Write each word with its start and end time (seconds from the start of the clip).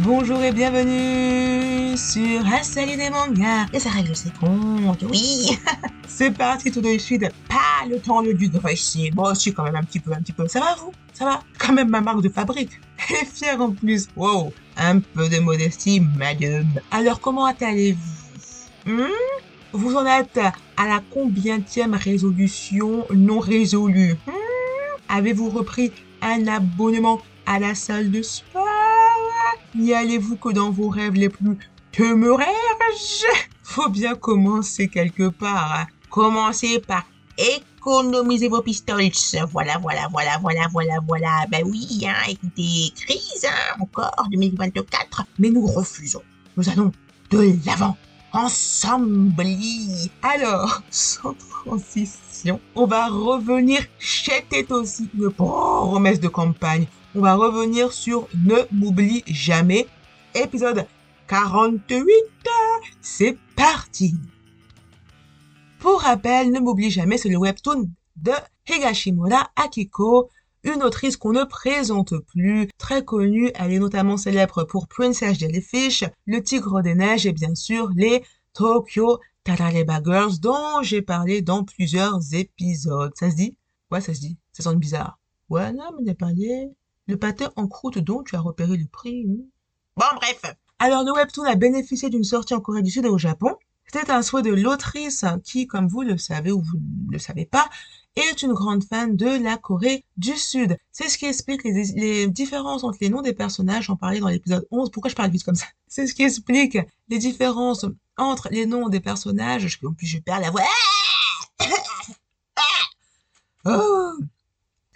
Bonjour 0.00 0.42
et 0.42 0.52
bienvenue 0.52 1.96
sur 1.96 2.46
Assalie 2.52 2.98
des 2.98 3.08
mangas. 3.08 3.64
Et 3.72 3.80
ça 3.80 3.88
règle 3.88 4.14
ses 4.14 4.28
comptes, 4.28 5.02
oui. 5.08 5.58
C'est 6.06 6.32
parti 6.32 6.70
tout 6.70 6.82
de 6.82 6.98
suite. 6.98 7.22
Pas 7.48 7.86
le 7.88 7.98
temps 7.98 8.22
de 8.22 8.32
digresser. 8.32 9.10
Bon, 9.14 9.32
je 9.32 9.40
suis 9.40 9.54
quand 9.54 9.64
même 9.64 9.76
un 9.76 9.82
petit 9.82 9.98
peu, 9.98 10.12
un 10.12 10.20
petit 10.20 10.32
peu. 10.32 10.46
Ça 10.48 10.60
va 10.60 10.74
vous? 10.74 10.92
Ça 11.14 11.24
va? 11.24 11.40
Quand 11.58 11.72
même 11.72 11.88
ma 11.88 12.02
marque 12.02 12.20
de 12.20 12.28
fabrique. 12.28 12.72
Et 13.10 13.24
fière 13.24 13.58
en 13.62 13.70
plus. 13.70 14.08
Wow. 14.16 14.52
Un 14.76 15.00
peu 15.00 15.30
de 15.30 15.38
modestie, 15.38 16.00
madame. 16.00 16.68
Alors 16.90 17.18
comment 17.18 17.46
allez-vous? 17.46 18.92
Hmm? 18.92 19.08
Vous 19.72 19.96
en 19.96 20.04
êtes 20.04 20.40
à 20.76 20.86
la 20.86 21.00
combientième 21.10 21.94
résolution 21.94 23.06
non 23.14 23.38
résolue 23.38 24.14
hmm? 24.26 24.30
Avez-vous 25.08 25.48
repris 25.48 25.90
un 26.20 26.46
abonnement 26.48 27.22
à 27.46 27.58
la 27.58 27.74
salle 27.74 28.10
de 28.10 28.20
sport? 28.20 28.65
N'y 29.76 29.92
allez-vous 29.92 30.36
que 30.36 30.48
dans 30.48 30.70
vos 30.70 30.88
rêves 30.88 31.14
les 31.14 31.28
plus 31.28 31.58
téméraires? 31.92 32.46
Faut 33.62 33.90
bien 33.90 34.14
commencer 34.14 34.88
quelque 34.88 35.28
part. 35.28 35.80
Hein. 35.80 35.86
Commencez 36.08 36.80
par 36.80 37.04
économiser 37.36 38.48
vos 38.48 38.62
pistoles. 38.62 39.10
Voilà, 39.52 39.76
voilà, 39.76 40.08
voilà, 40.10 40.38
voilà, 40.40 40.66
voilà, 40.72 40.94
voilà. 41.06 41.44
Ben 41.50 41.62
oui, 41.66 42.06
hein, 42.06 42.14
écoutez, 42.26 42.90
crise, 42.96 43.44
hein, 43.44 43.76
encore 43.80 44.14
2024. 44.30 45.24
Mais 45.38 45.50
nous 45.50 45.66
refusons. 45.66 46.22
Nous 46.56 46.68
allons 46.70 46.90
de 47.30 47.66
l'avant. 47.66 47.98
Ensemble. 48.32 49.44
Alors, 50.22 50.82
sans 50.90 51.34
transition, 51.34 52.60
on 52.74 52.86
va 52.86 53.08
revenir 53.08 53.82
chez 53.98 54.42
aussi 54.70 55.10
une 55.14 55.30
promesse 55.30 56.20
de 56.20 56.28
campagne 56.28 56.86
on 57.16 57.22
va 57.22 57.34
revenir 57.34 57.92
sur 57.92 58.28
Ne 58.34 58.56
m'oublie 58.70 59.24
jamais, 59.26 59.86
épisode 60.34 60.86
48. 61.28 62.04
C'est 63.00 63.38
parti 63.56 64.14
Pour 65.78 66.02
rappel, 66.02 66.52
Ne 66.52 66.60
m'oublie 66.60 66.90
jamais, 66.90 67.16
c'est 67.16 67.30
le 67.30 67.38
webtoon 67.38 67.88
de 68.16 68.32
Higashimura 68.68 69.50
Akiko, 69.56 70.28
une 70.62 70.82
autrice 70.82 71.16
qu'on 71.16 71.32
ne 71.32 71.44
présente 71.44 72.18
plus, 72.18 72.68
très 72.76 73.02
connue, 73.02 73.50
elle 73.54 73.72
est 73.72 73.78
notamment 73.78 74.18
célèbre 74.18 74.64
pour 74.64 74.86
Princess 74.86 75.38
Jellyfish, 75.38 76.04
Le 76.26 76.42
Tigre 76.42 76.82
des 76.82 76.94
Neiges 76.94 77.24
et 77.24 77.32
bien 77.32 77.54
sûr 77.54 77.90
les 77.96 78.22
Tokyo 78.52 79.20
Tarareba 79.44 80.02
Girls 80.04 80.38
dont 80.40 80.82
j'ai 80.82 81.00
parlé 81.00 81.40
dans 81.40 81.64
plusieurs 81.64 82.18
épisodes. 82.34 83.12
Ça 83.14 83.30
se 83.30 83.36
dit? 83.36 83.56
Ouais, 83.90 84.02
ça 84.02 84.12
se 84.12 84.20
dit. 84.20 84.36
Ça 84.52 84.64
sonne 84.64 84.78
bizarre. 84.78 85.18
Ouais, 85.48 85.72
non, 85.72 85.90
mais 86.02 86.14
pas 86.14 86.26
parlé. 86.26 86.72
Le 87.06 87.16
pâté 87.16 87.46
en 87.56 87.68
croûte 87.68 87.98
dont 87.98 88.22
tu 88.22 88.36
as 88.36 88.40
repéré 88.40 88.76
le 88.76 88.86
prix. 88.86 89.26
Hein. 89.28 89.44
Bon, 89.96 90.06
bref. 90.16 90.42
Alors, 90.78 91.04
le 91.04 91.12
webtoon 91.12 91.44
a 91.44 91.54
bénéficié 91.54 92.10
d'une 92.10 92.24
sortie 92.24 92.54
en 92.54 92.60
Corée 92.60 92.82
du 92.82 92.90
Sud 92.90 93.04
et 93.04 93.08
au 93.08 93.18
Japon. 93.18 93.56
C'était 93.86 94.10
un 94.10 94.22
souhait 94.22 94.42
de 94.42 94.52
l'autrice 94.52 95.24
qui, 95.44 95.66
comme 95.66 95.88
vous 95.88 96.02
le 96.02 96.18
savez 96.18 96.50
ou 96.50 96.60
vous 96.60 96.78
ne 97.06 97.12
le 97.12 97.18
savez 97.18 97.46
pas, 97.46 97.68
est 98.16 98.42
une 98.42 98.52
grande 98.52 98.82
fan 98.84 99.14
de 99.14 99.42
la 99.42 99.56
Corée 99.56 100.04
du 100.16 100.36
Sud. 100.36 100.76
C'est 100.90 101.08
ce 101.08 101.18
qui 101.18 101.26
explique 101.26 101.62
les, 101.64 102.26
différences 102.26 102.82
entre 102.82 102.98
les 103.00 103.08
noms 103.08 103.22
des 103.22 103.32
personnages. 103.32 103.84
J'en 103.84 103.96
parlais 103.96 104.20
dans 104.20 104.28
l'épisode 104.28 104.66
11. 104.70 104.90
Pourquoi 104.90 105.10
je 105.10 105.14
parle 105.14 105.30
vite 105.30 105.44
comme 105.44 105.54
ça? 105.54 105.66
C'est 105.86 106.06
ce 106.06 106.14
qui 106.14 106.24
explique 106.24 106.78
les 107.08 107.18
différences 107.18 107.86
entre 108.16 108.48
les 108.50 108.66
noms 108.66 108.88
des 108.88 109.00
personnages. 109.00 109.78
En 109.84 109.92
plus, 109.92 110.06
je 110.06 110.18
perds 110.18 110.40
la 110.40 110.50
voix. 110.50 110.62
Oh 113.64 114.14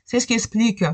C'est 0.04 0.20
ce 0.20 0.26
qui 0.26 0.34
explique 0.34 0.84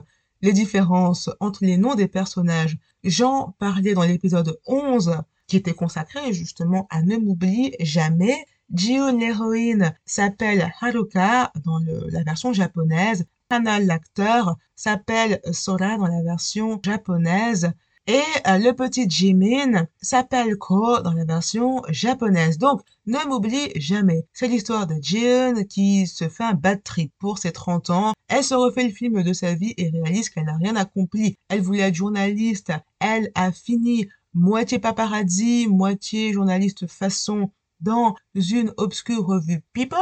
les 0.47 0.53
différences 0.53 1.29
entre 1.41 1.65
les 1.65 1.77
noms 1.77 1.97
des 1.97 2.07
personnages. 2.07 2.79
J'en 3.03 3.57
parlais 3.59 3.95
dans 3.95 4.05
l'épisode 4.05 4.61
11 4.67 5.19
qui 5.49 5.57
était 5.57 5.75
consacré 5.75 6.33
justement 6.33 6.87
à 6.89 7.03
Ne 7.03 7.17
m'oublie 7.17 7.75
jamais. 7.81 8.47
Jiun, 8.73 9.19
l'héroïne, 9.19 9.93
s'appelle 10.05 10.73
Haruka 10.81 11.53
dans 11.65 11.81
la 11.81 12.23
version 12.23 12.53
japonaise. 12.53 13.27
Hana, 13.51 13.81
l'acteur, 13.81 14.57
s'appelle 14.77 15.41
Sora 15.51 15.97
dans 15.99 16.07
la 16.07 16.23
version 16.23 16.79
japonaise. 16.81 17.73
Et 18.09 18.23
euh, 18.47 18.59
le 18.59 18.73
petit 18.73 19.11
Jimin 19.11 19.89
s'appelle 20.01 20.57
Ko 20.59 21.01
dans 21.01 21.13
la 21.13 21.25
version 21.25 21.83
japonaise. 21.89 22.57
Donc, 22.57 22.83
ne 23.07 23.19
m'oublie 23.29 23.73
jamais. 23.75 24.29
C'est 24.33 24.47
l'histoire 24.47 24.87
de 24.87 24.95
Jin 25.01 25.65
qui 25.65 26.07
se 26.07 26.29
fait 26.29 26.45
un 26.45 26.55
bad 26.55 26.83
pour 27.19 27.39
ses 27.39 27.51
30 27.51 27.91
ans. 27.91 28.13
Elle 28.29 28.45
se 28.45 28.55
refait 28.55 28.85
le 28.85 28.93
film 28.93 29.25
de 29.25 29.33
sa 29.33 29.55
vie 29.55 29.75
et 29.77 29.91
réalise 29.91 30.31
qu'elle 30.31 30.45
n'a 30.45 30.57
rien 30.57 30.77
accompli. 30.77 31.37
Elle 31.49 31.63
voulait 31.63 31.81
être 31.81 31.97
journaliste. 31.97 32.73
Elle 33.01 33.33
a 33.35 33.51
fini 33.51 34.09
moitié 34.35 34.79
paparazzi, 34.79 35.67
moitié 35.67 36.33
journaliste 36.33 36.87
façon 36.87 37.51
dans 37.81 38.15
une 38.35 38.73
obscure 38.77 39.27
revue 39.27 39.65
People. 39.73 39.99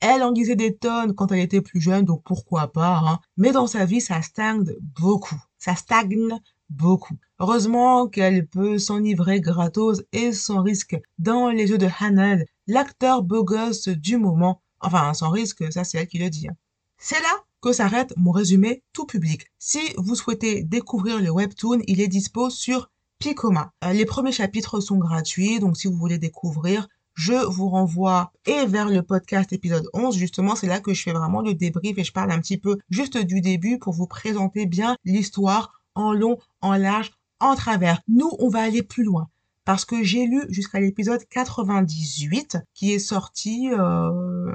Elle 0.00 0.22
en 0.24 0.32
disait 0.32 0.56
des 0.56 0.76
tonnes 0.76 1.14
quand 1.14 1.30
elle 1.30 1.38
était 1.40 1.62
plus 1.62 1.80
jeune, 1.80 2.04
donc 2.04 2.22
pourquoi 2.24 2.72
pas. 2.72 3.02
Hein. 3.04 3.20
Mais 3.36 3.52
dans 3.52 3.66
sa 3.66 3.84
vie, 3.84 4.00
ça 4.00 4.20
stagne 4.20 4.64
beaucoup. 5.00 5.40
Ça 5.58 5.74
stagne 5.74 6.38
beaucoup. 6.70 7.16
Heureusement 7.38 8.08
qu'elle 8.08 8.46
peut 8.46 8.78
s'enivrer 8.78 9.40
gratos 9.40 10.02
et 10.12 10.32
sans 10.32 10.62
risque 10.62 10.96
dans 11.18 11.50
les 11.50 11.70
yeux 11.70 11.78
de 11.78 11.88
Hanel, 12.00 12.46
l'acteur 12.66 13.22
beau 13.22 13.44
gosse 13.44 13.88
du 13.88 14.16
moment. 14.16 14.62
Enfin, 14.80 15.14
sans 15.14 15.30
risque, 15.30 15.70
ça 15.72 15.84
c'est 15.84 15.98
elle 15.98 16.06
qui 16.06 16.18
le 16.18 16.30
dit. 16.30 16.48
Hein. 16.48 16.56
C'est 16.98 17.20
là 17.20 17.44
que 17.60 17.72
s'arrête 17.72 18.12
mon 18.16 18.30
résumé 18.30 18.82
tout 18.92 19.06
public. 19.06 19.46
Si 19.58 19.80
vous 19.96 20.14
souhaitez 20.14 20.62
découvrir 20.62 21.20
le 21.20 21.30
webtoon, 21.30 21.80
il 21.86 22.00
est 22.00 22.08
dispo 22.08 22.50
sur 22.50 22.90
Picoma. 23.18 23.72
Euh, 23.84 23.92
les 23.92 24.04
premiers 24.04 24.32
chapitres 24.32 24.80
sont 24.80 24.98
gratuits, 24.98 25.58
donc 25.58 25.76
si 25.76 25.88
vous 25.88 25.96
voulez 25.96 26.18
découvrir, 26.18 26.88
je 27.14 27.32
vous 27.32 27.70
renvoie 27.70 28.30
et 28.44 28.66
vers 28.66 28.90
le 28.90 29.02
podcast 29.02 29.52
épisode 29.52 29.88
11. 29.94 30.16
Justement, 30.16 30.54
c'est 30.54 30.66
là 30.66 30.80
que 30.80 30.92
je 30.92 31.02
fais 31.02 31.12
vraiment 31.12 31.40
le 31.40 31.54
débrief 31.54 31.96
et 31.96 32.04
je 32.04 32.12
parle 32.12 32.30
un 32.30 32.40
petit 32.40 32.58
peu 32.58 32.76
juste 32.90 33.16
du 33.16 33.40
début 33.40 33.78
pour 33.78 33.94
vous 33.94 34.06
présenter 34.06 34.66
bien 34.66 34.96
l'histoire 35.04 35.80
en 35.94 36.12
long, 36.12 36.38
en 36.66 36.76
large, 36.76 37.12
en 37.40 37.54
travers. 37.54 38.00
Nous, 38.08 38.30
on 38.38 38.48
va 38.48 38.62
aller 38.62 38.82
plus 38.82 39.04
loin 39.04 39.28
parce 39.64 39.84
que 39.84 40.02
j'ai 40.02 40.26
lu 40.26 40.42
jusqu'à 40.48 40.80
l'épisode 40.80 41.24
98 41.28 42.58
qui 42.74 42.92
est 42.92 42.98
sorti 42.98 43.70
euh, 43.72 44.54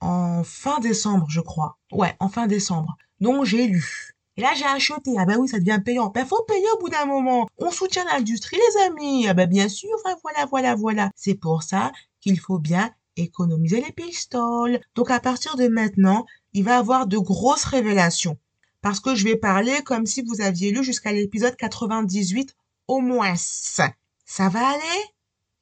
en 0.00 0.42
fin 0.44 0.78
décembre, 0.80 1.26
je 1.28 1.40
crois. 1.40 1.78
Ouais, 1.92 2.14
en 2.20 2.28
fin 2.28 2.46
décembre. 2.46 2.96
Donc 3.20 3.44
j'ai 3.44 3.66
lu. 3.66 4.14
Et 4.36 4.42
là, 4.42 4.52
j'ai 4.56 4.64
acheté. 4.64 5.14
Ah 5.18 5.26
ben 5.26 5.36
oui, 5.38 5.48
ça 5.48 5.58
devient 5.58 5.80
payant. 5.84 6.10
Ben 6.10 6.24
faut 6.24 6.44
payer 6.44 6.66
au 6.76 6.78
bout 6.80 6.88
d'un 6.88 7.06
moment. 7.06 7.48
On 7.58 7.70
soutient 7.70 8.04
l'industrie, 8.04 8.56
les 8.56 8.82
amis. 8.82 9.26
Ah 9.28 9.34
ben 9.34 9.48
bien 9.48 9.68
sûr. 9.68 9.90
Voilà, 10.22 10.46
voilà, 10.46 10.74
voilà. 10.76 11.10
C'est 11.16 11.34
pour 11.34 11.62
ça 11.62 11.92
qu'il 12.20 12.38
faut 12.38 12.58
bien 12.58 12.90
économiser 13.16 13.82
les 13.84 13.92
pistoles. 13.92 14.80
Donc 14.94 15.10
à 15.10 15.20
partir 15.20 15.56
de 15.56 15.68
maintenant, 15.68 16.24
il 16.52 16.64
va 16.64 16.72
y 16.72 16.74
avoir 16.74 17.06
de 17.06 17.18
grosses 17.18 17.64
révélations 17.64 18.38
parce 18.80 19.00
que 19.00 19.14
je 19.14 19.24
vais 19.24 19.36
parler 19.36 19.82
comme 19.84 20.06
si 20.06 20.22
vous 20.22 20.40
aviez 20.40 20.70
lu 20.70 20.84
jusqu'à 20.84 21.12
l'épisode 21.12 21.56
98 21.56 22.54
au 22.86 23.00
moins. 23.00 23.34
Ça 23.36 24.48
va 24.48 24.68
aller? 24.68 25.04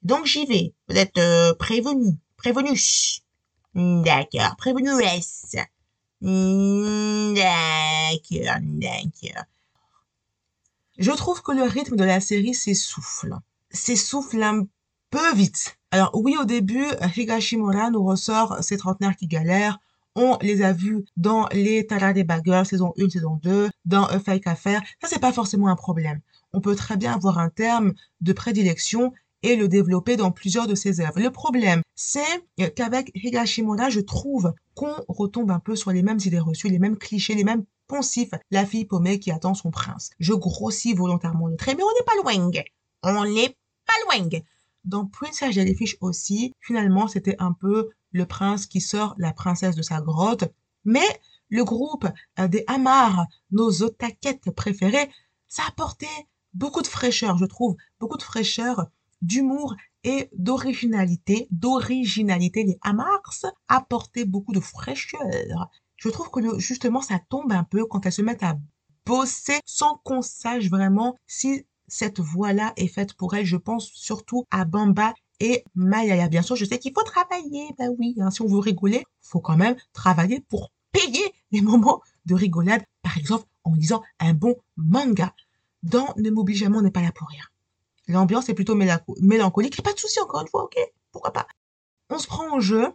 Donc 0.03 0.25
j'y 0.25 0.45
vais. 0.45 0.73
Vous 0.87 0.95
êtes 0.95 1.17
euh, 1.17 1.53
prévenu. 1.55 2.15
Prévenu. 2.37 2.79
D'accord. 3.75 4.55
Prévenu 4.57 4.89
S. 5.01 5.55
D'accord, 6.21 7.37
d'accord. 8.61 9.43
Je 10.97 11.11
trouve 11.11 11.43
que 11.43 11.51
le 11.51 11.63
rythme 11.63 11.95
de 11.95 12.03
la 12.03 12.19
série 12.19 12.55
s'essouffle. 12.55 13.35
S'essouffle 13.69 14.41
un 14.41 14.65
peu 15.11 15.35
vite. 15.35 15.77
Alors 15.91 16.11
oui, 16.15 16.35
au 16.39 16.45
début, 16.45 16.87
Higashimura 17.15 17.91
nous 17.91 18.03
ressort 18.03 18.63
ces 18.63 18.77
trentenaires 18.77 19.15
qui 19.15 19.27
galèrent, 19.27 19.79
on 20.17 20.37
les 20.41 20.63
a 20.63 20.73
vus 20.73 21.05
dans 21.15 21.47
les 21.53 21.85
Tara 21.85 22.11
des 22.11 22.23
Baggers, 22.23 22.63
saison 22.65 22.91
1, 22.99 23.09
saison 23.09 23.39
2, 23.43 23.69
dans 23.85 24.05
A 24.05 24.19
Fake 24.19 24.47
Affair. 24.47 24.81
Ça, 25.01 25.07
c'est 25.07 25.21
pas 25.21 25.31
forcément 25.31 25.67
un 25.67 25.75
problème. 25.75 26.19
On 26.53 26.59
peut 26.59 26.75
très 26.75 26.97
bien 26.97 27.13
avoir 27.13 27.37
un 27.37 27.49
terme 27.49 27.93
de 28.21 28.33
prédilection 28.33 29.13
et 29.43 29.55
le 29.55 29.67
développer 29.67 30.17
dans 30.17 30.31
plusieurs 30.31 30.65
de 30.65 30.73
ses 30.73 30.99
œuvres. 31.01 31.19
Le 31.19 31.29
problème, 31.29 31.83
c'est 31.93 32.47
qu'avec 32.75 33.11
Higashimura, 33.13 33.89
je 33.89 33.99
trouve 33.99 34.53
qu'on 34.73 34.95
retombe 35.07 35.51
un 35.51 35.59
peu 35.59 35.75
sur 35.75 35.91
les 35.91 36.01
mêmes 36.01 36.19
idées 36.25 36.39
reçues, 36.39 36.69
les 36.69 36.79
mêmes 36.79 36.97
clichés, 36.97 37.35
les 37.35 37.43
mêmes 37.43 37.63
poncifs. 37.87 38.31
La 38.49 38.65
fille 38.65 38.85
paumée 38.85 39.19
qui 39.19 39.31
attend 39.31 39.53
son 39.53 39.69
prince. 39.69 40.09
Je 40.19 40.33
grossis 40.33 40.93
volontairement 40.93 41.47
le 41.47 41.55
trait, 41.55 41.75
mais 41.75 41.83
on 41.83 41.93
n'est 41.93 42.05
pas 42.05 42.35
loin. 42.35 42.51
On 43.03 43.23
n'est 43.25 43.55
pas 43.85 44.17
loin. 44.17 44.29
Dans 44.87 45.05
Princess 45.05 45.53
Jellyfish 45.53 45.97
aussi, 45.99 46.53
finalement, 46.61 47.09
c'était 47.09 47.35
un 47.39 47.51
peu 47.51 47.89
le 48.13 48.25
prince 48.25 48.65
qui 48.65 48.79
sort 48.79 49.15
la 49.17 49.33
princesse 49.33 49.75
de 49.75 49.81
sa 49.81 49.99
grotte. 49.99 50.45
Mais 50.85 51.07
le 51.49 51.65
groupe 51.65 52.07
euh, 52.39 52.47
des 52.47 52.63
Amars, 52.67 53.25
nos 53.51 53.83
otaquettes 53.83 54.49
préférées, 54.51 55.09
ça 55.49 55.63
apportait 55.67 56.07
beaucoup 56.53 56.81
de 56.81 56.87
fraîcheur, 56.87 57.37
je 57.37 57.43
trouve, 57.43 57.75
beaucoup 57.99 58.15
de 58.15 58.23
fraîcheur, 58.23 58.87
d'humour 59.21 59.75
et 60.05 60.29
d'originalité. 60.31 61.49
D'originalité, 61.51 62.63
les 62.63 62.79
Amars 62.81 63.43
apportaient 63.67 64.23
beaucoup 64.23 64.53
de 64.53 64.61
fraîcheur. 64.61 65.69
Je 65.97 66.07
trouve 66.07 66.31
que 66.31 66.59
justement, 66.59 67.01
ça 67.01 67.19
tombe 67.29 67.51
un 67.51 67.65
peu 67.65 67.85
quand 67.85 68.05
elles 68.05 68.13
se 68.13 68.21
mettent 68.21 68.43
à 68.43 68.57
bosser 69.05 69.59
sans 69.65 69.99
qu'on 70.05 70.21
sache 70.21 70.69
vraiment 70.69 71.17
si 71.27 71.65
cette 71.87 72.19
voix-là 72.19 72.73
est 72.77 72.87
faite 72.87 73.13
pour 73.13 73.33
elle. 73.35 73.45
Je 73.45 73.57
pense 73.57 73.89
surtout 73.93 74.45
à 74.51 74.65
Bamba 74.65 75.13
et 75.39 75.63
Mayaya. 75.75 76.27
Bien 76.27 76.41
sûr, 76.41 76.55
je 76.55 76.65
sais 76.65 76.79
qu'il 76.79 76.93
faut 76.93 77.03
travailler. 77.03 77.67
Ben 77.77 77.93
oui, 77.97 78.15
hein, 78.19 78.31
si 78.31 78.41
on 78.41 78.47
veut 78.47 78.59
rigoler, 78.59 79.05
faut 79.21 79.39
quand 79.39 79.57
même 79.57 79.75
travailler 79.93 80.41
pour 80.49 80.71
payer 80.91 81.33
les 81.51 81.61
moments 81.61 82.01
de 82.25 82.35
rigolade. 82.35 82.83
Par 83.01 83.17
exemple, 83.17 83.45
en 83.63 83.73
lisant 83.73 84.03
un 84.19 84.33
bon 84.33 84.55
manga. 84.75 85.33
Dans 85.83 86.13
Ne 86.17 86.31
m'oublie 86.31 86.55
jamais, 86.55 86.77
on 86.77 86.81
n'est 86.81 86.91
pas 86.91 87.01
là 87.01 87.11
pour 87.11 87.27
rire. 87.29 87.51
L'ambiance 88.07 88.49
est 88.49 88.53
plutôt 88.53 88.75
mélancolique. 88.75 89.81
Pas 89.81 89.93
de 89.93 89.99
souci, 89.99 90.19
encore 90.19 90.41
une 90.41 90.47
fois, 90.47 90.63
ok 90.63 90.77
Pourquoi 91.11 91.31
pas 91.31 91.47
On 92.09 92.19
se 92.19 92.27
prend 92.27 92.55
en 92.55 92.59
jeu. 92.59 92.87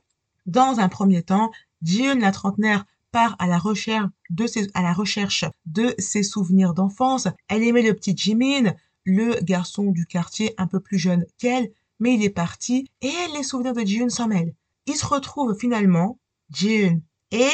Dans 0.46 0.80
un 0.80 0.88
premier 0.88 1.22
temps, 1.22 1.52
June, 1.82 2.20
la 2.20 2.32
trentenaire, 2.32 2.84
part 3.12 3.36
à 3.38 3.46
la 3.46 3.58
recherche 3.58 4.10
de 4.30 4.46
ses, 4.46 4.68
à 4.74 4.82
la 4.82 4.92
recherche 4.92 5.44
de 5.66 5.94
ses 5.98 6.22
souvenirs 6.22 6.74
d'enfance. 6.74 7.28
Elle 7.48 7.62
aimait 7.62 7.82
le 7.82 7.94
petit 7.94 8.16
Jimin, 8.16 8.74
le 9.04 9.40
garçon 9.42 9.90
du 9.90 10.06
quartier 10.06 10.54
un 10.58 10.66
peu 10.66 10.80
plus 10.80 10.98
jeune 10.98 11.24
qu'elle, 11.38 11.70
mais 12.00 12.14
il 12.14 12.24
est 12.24 12.30
parti 12.30 12.90
et 13.00 13.12
les 13.34 13.42
souvenirs 13.42 13.74
de 13.74 13.84
June 13.84 14.10
s'en 14.10 14.26
mêlent. 14.26 14.54
Ils 14.86 14.96
se 14.96 15.06
retrouvent 15.06 15.56
finalement, 15.56 16.18
June 16.50 17.02
et 17.30 17.48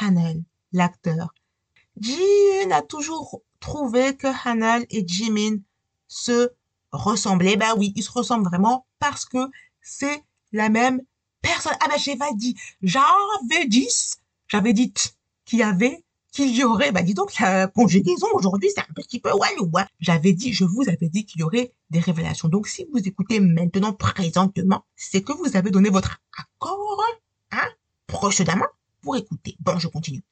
Hanel, 0.00 0.42
l'acteur. 0.72 1.34
June 2.00 2.72
a 2.72 2.82
toujours 2.82 3.42
trouvé 3.60 4.16
que 4.16 4.28
Hanel 4.44 4.86
et 4.90 5.06
Jimin 5.06 5.58
se 6.08 6.50
ressemblaient. 6.92 7.56
Bah 7.56 7.74
oui, 7.76 7.92
ils 7.94 8.02
se 8.02 8.10
ressemblent 8.10 8.48
vraiment 8.48 8.86
parce 8.98 9.24
que 9.24 9.38
c'est 9.80 10.24
la 10.52 10.68
même 10.68 11.00
Personne. 11.42 11.74
Ah 11.80 11.88
ben 11.88 11.98
j'avais 11.98 12.34
dit, 12.34 12.56
j'avais 12.82 13.66
dit, 13.66 13.88
j'avais 14.48 14.72
dit 14.72 14.92
qu'il 15.44 15.58
y 15.58 15.62
avait, 15.62 16.04
qu'il 16.32 16.54
y 16.54 16.64
aurait, 16.64 16.92
bah 16.92 17.02
dis 17.02 17.14
donc 17.14 17.38
la 17.38 17.66
conjugaison 17.66 18.26
aujourd'hui 18.34 18.70
c'est 18.74 18.80
un 18.80 18.94
petit 18.94 19.20
peu 19.20 19.32
walou. 19.32 19.70
Hein. 19.76 19.86
J'avais 20.00 20.32
dit, 20.32 20.52
je 20.52 20.64
vous 20.64 20.88
avais 20.88 21.08
dit 21.08 21.24
qu'il 21.24 21.40
y 21.40 21.44
aurait 21.44 21.72
des 21.90 22.00
révélations. 22.00 22.48
Donc 22.48 22.68
si 22.68 22.86
vous 22.92 22.98
écoutez 22.98 23.40
maintenant, 23.40 23.92
présentement, 23.92 24.84
c'est 24.96 25.22
que 25.22 25.32
vous 25.32 25.56
avez 25.56 25.70
donné 25.70 25.90
votre 25.90 26.20
accord, 26.38 27.02
hein, 27.52 27.68
précédemment, 28.06 28.68
pour 29.00 29.16
écouter. 29.16 29.56
Bon, 29.60 29.78
je 29.78 29.88
continue. 29.88 30.22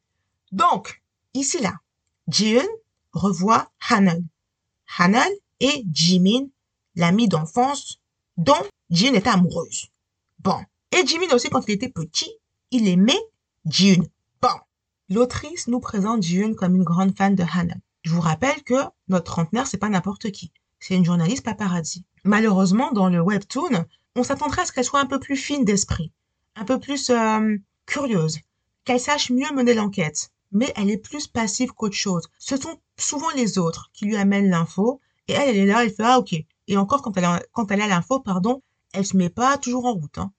Donc, 0.52 1.02
ici 1.34 1.60
là, 1.60 1.74
Jiun 2.28 2.66
revoit 3.12 3.70
Hanan. 3.88 4.24
Hanan 4.98 5.28
et 5.60 5.84
Jimin, 5.92 6.46
l'ami 6.94 7.28
d'enfance 7.28 7.98
dont 8.36 8.62
Jiun 8.90 9.14
était 9.14 9.28
amoureuse. 9.28 9.88
Bon, 10.38 10.58
et 10.92 11.06
Jimin 11.06 11.34
aussi, 11.34 11.50
quand 11.50 11.68
il 11.68 11.72
était 11.72 11.90
petit, 11.90 12.32
il 12.70 12.88
aimait 12.88 13.20
June. 13.66 14.08
Bon. 14.40 14.48
L'autrice 15.10 15.68
nous 15.68 15.80
présente 15.80 16.22
June 16.22 16.54
comme 16.54 16.76
une 16.76 16.84
grande 16.84 17.16
fan 17.16 17.34
de 17.34 17.44
Hannah. 17.44 17.76
Je 18.02 18.10
vous 18.10 18.20
rappelle 18.20 18.62
que 18.62 18.74
notre 19.08 19.32
trentenaire, 19.32 19.66
c'est 19.66 19.76
pas 19.76 19.88
n'importe 19.88 20.30
qui. 20.30 20.52
C'est 20.80 20.94
une 20.94 21.04
journaliste 21.04 21.44
paparazzi. 21.44 22.04
Malheureusement, 22.24 22.92
dans 22.92 23.08
le 23.08 23.20
webtoon, 23.20 23.84
on 24.16 24.22
s'attendrait 24.22 24.62
à 24.62 24.64
ce 24.64 24.72
qu'elle 24.72 24.84
soit 24.84 25.00
un 25.00 25.06
peu 25.06 25.20
plus 25.20 25.36
fine 25.36 25.64
d'esprit, 25.64 26.12
un 26.56 26.64
peu 26.64 26.78
plus 26.78 27.10
euh, 27.10 27.56
curieuse, 27.86 28.38
qu'elle 28.84 29.00
sache 29.00 29.30
mieux 29.30 29.52
mener 29.54 29.74
l'enquête. 29.74 30.30
Mais 30.52 30.72
elle 30.76 30.90
est 30.90 30.96
plus 30.96 31.26
passive 31.26 31.72
qu'autre 31.72 31.96
chose. 31.96 32.28
Ce 32.38 32.56
sont 32.56 32.80
souvent 32.96 33.30
les 33.36 33.58
autres 33.58 33.90
qui 33.92 34.06
lui 34.06 34.16
amènent 34.16 34.48
l'info, 34.48 35.00
et 35.26 35.34
elle, 35.34 35.50
elle 35.50 35.56
est 35.56 35.66
là, 35.66 35.84
elle 35.84 35.92
fait 35.92 36.04
ah 36.04 36.18
ok. 36.18 36.34
Et 36.68 36.76
encore 36.76 37.02
quand 37.02 37.16
elle 37.16 37.24
a, 37.24 37.42
quand 37.52 37.70
elle 37.70 37.82
a 37.82 37.86
l'info, 37.86 38.20
pardon, 38.20 38.62
elle 38.94 39.04
se 39.04 39.16
met 39.16 39.30
pas 39.30 39.58
toujours 39.58 39.84
en 39.84 39.92
route. 39.92 40.18
Hein 40.18 40.32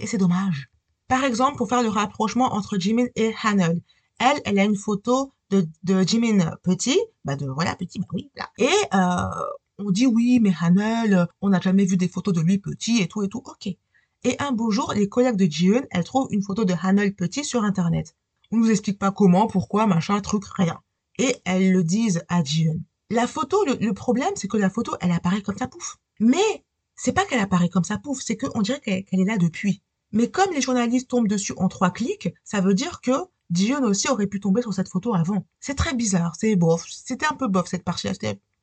et 0.00 0.06
c'est 0.06 0.18
dommage. 0.18 0.70
Par 1.08 1.24
exemple, 1.24 1.56
pour 1.56 1.68
faire 1.68 1.82
le 1.82 1.88
rapprochement 1.88 2.54
entre 2.54 2.78
Jimin 2.78 3.06
et 3.16 3.32
Hanel, 3.42 3.80
elle, 4.18 4.40
elle 4.44 4.58
a 4.58 4.64
une 4.64 4.76
photo 4.76 5.32
de, 5.50 5.66
de 5.82 6.02
Jimin 6.02 6.56
petit, 6.62 6.98
bah 7.24 7.36
de 7.36 7.46
voilà 7.46 7.74
petit, 7.74 7.98
bah 7.98 8.06
oui, 8.12 8.30
là. 8.36 8.48
Et 8.58 8.68
euh, 8.94 9.44
on 9.78 9.90
dit 9.90 10.06
oui, 10.06 10.38
mais 10.40 10.52
Hanel, 10.60 11.26
on 11.40 11.48
n'a 11.48 11.60
jamais 11.60 11.84
vu 11.84 11.96
des 11.96 12.08
photos 12.08 12.34
de 12.34 12.40
lui 12.40 12.58
petit 12.58 13.00
et 13.00 13.08
tout 13.08 13.22
et 13.22 13.28
tout, 13.28 13.42
ok. 13.44 13.74
Et 14.22 14.36
un 14.38 14.52
beau 14.52 14.70
jour, 14.70 14.92
les 14.94 15.08
collègues 15.08 15.36
de 15.36 15.50
Jiun, 15.50 15.82
elles 15.90 16.04
trouvent 16.04 16.28
une 16.30 16.42
photo 16.42 16.64
de 16.64 16.74
Hanel 16.80 17.14
petit 17.14 17.44
sur 17.44 17.64
internet. 17.64 18.14
On 18.50 18.58
nous 18.58 18.70
explique 18.70 18.98
pas 18.98 19.12
comment, 19.12 19.46
pourquoi, 19.46 19.86
machin, 19.86 20.20
truc, 20.20 20.44
rien. 20.44 20.80
Et 21.18 21.36
elles 21.44 21.72
le 21.72 21.82
disent 21.82 22.24
à 22.28 22.44
Jiun. 22.44 22.80
La 23.08 23.26
photo, 23.26 23.64
le, 23.64 23.92
problème, 23.92 24.32
c'est 24.36 24.48
que 24.48 24.56
la 24.56 24.70
photo, 24.70 24.94
elle 25.00 25.12
apparaît 25.12 25.42
comme 25.42 25.56
ça, 25.56 25.68
pouf. 25.68 25.96
Mais 26.20 26.64
c'est 26.94 27.12
pas 27.12 27.24
qu'elle 27.24 27.40
apparaît 27.40 27.70
comme 27.70 27.84
ça, 27.84 27.98
pouf, 27.98 28.20
c'est 28.20 28.36
qu'on 28.36 28.60
dirait 28.62 28.80
qu'elle 28.80 29.20
est 29.20 29.24
là 29.24 29.38
depuis. 29.38 29.82
Mais 30.12 30.30
comme 30.30 30.52
les 30.52 30.60
journalistes 30.60 31.08
tombent 31.08 31.28
dessus 31.28 31.54
en 31.56 31.68
trois 31.68 31.90
clics, 31.90 32.28
ça 32.44 32.60
veut 32.60 32.74
dire 32.74 33.00
que 33.00 33.12
Dion 33.50 33.82
aussi 33.82 34.08
aurait 34.08 34.26
pu 34.26 34.40
tomber 34.40 34.62
sur 34.62 34.74
cette 34.74 34.88
photo 34.88 35.14
avant. 35.14 35.44
C'est 35.60 35.74
très 35.74 35.94
bizarre, 35.94 36.34
c'est 36.36 36.56
bof. 36.56 36.84
C'était 36.88 37.26
un 37.26 37.34
peu 37.34 37.48
bof 37.48 37.68
cette 37.68 37.84
partie-là. 37.84 38.14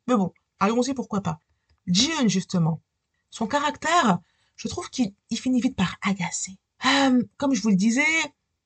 Mais 0.08 0.16
bon, 0.16 0.34
allons-y, 0.60 0.94
pourquoi 0.94 1.22
pas. 1.22 1.40
Dion, 1.88 2.28
justement. 2.28 2.82
Son 3.30 3.48
caractère, 3.48 4.20
je 4.56 4.68
trouve 4.68 4.90
qu'il 4.90 5.14
finit 5.34 5.62
vite 5.62 5.76
par 5.76 5.96
agacer. 6.02 6.58
Euh, 6.86 7.24
comme 7.38 7.54
je 7.54 7.62
vous 7.62 7.70
le 7.70 7.76
disais, 7.76 8.04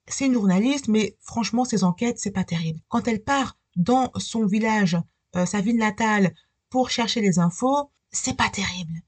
c'est 0.07 0.25
une 0.25 0.33
journaliste, 0.33 0.87
mais 0.87 1.17
franchement, 1.21 1.65
ses 1.65 1.83
enquêtes, 1.83 2.19
c'est 2.19 2.31
pas 2.31 2.43
terrible. 2.43 2.79
Quand 2.89 3.07
elle 3.07 3.23
part 3.23 3.57
dans 3.75 4.11
son 4.17 4.45
village, 4.45 4.97
euh, 5.35 5.45
sa 5.45 5.61
ville 5.61 5.77
natale, 5.77 6.33
pour 6.69 6.89
chercher 6.89 7.21
les 7.21 7.39
infos, 7.39 7.89
c'est 8.11 8.37
pas 8.37 8.49
terrible 8.49 9.01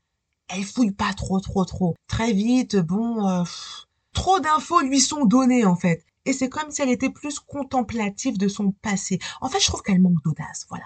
elle 0.50 0.64
fouille 0.64 0.92
pas 0.92 1.14
trop, 1.14 1.40
trop, 1.40 1.66
trop. 1.66 1.96
Très 2.08 2.34
vite, 2.34 2.78
bon, 2.78 3.28
euh, 3.28 3.44
trop 4.14 4.40
d'infos 4.40 4.82
lui 4.82 5.00
sont 5.00 5.26
données 5.26 5.66
en 5.66 5.76
fait. 5.76 6.06
Et 6.26 6.34
c'est 6.34 6.50
comme 6.50 6.72
si 6.72 6.82
elle 6.82 6.90
était 6.90 7.10
plus 7.10 7.40
contemplative 7.40 8.38
de 8.38 8.48
son 8.48 8.72
passé. 8.72 9.20
En 9.42 9.50
fait, 9.50 9.60
je 9.60 9.68
trouve 9.68 9.82
qu'elle 9.82 10.02
manque 10.02 10.24
d'audace, 10.24 10.66
voilà. 10.70 10.86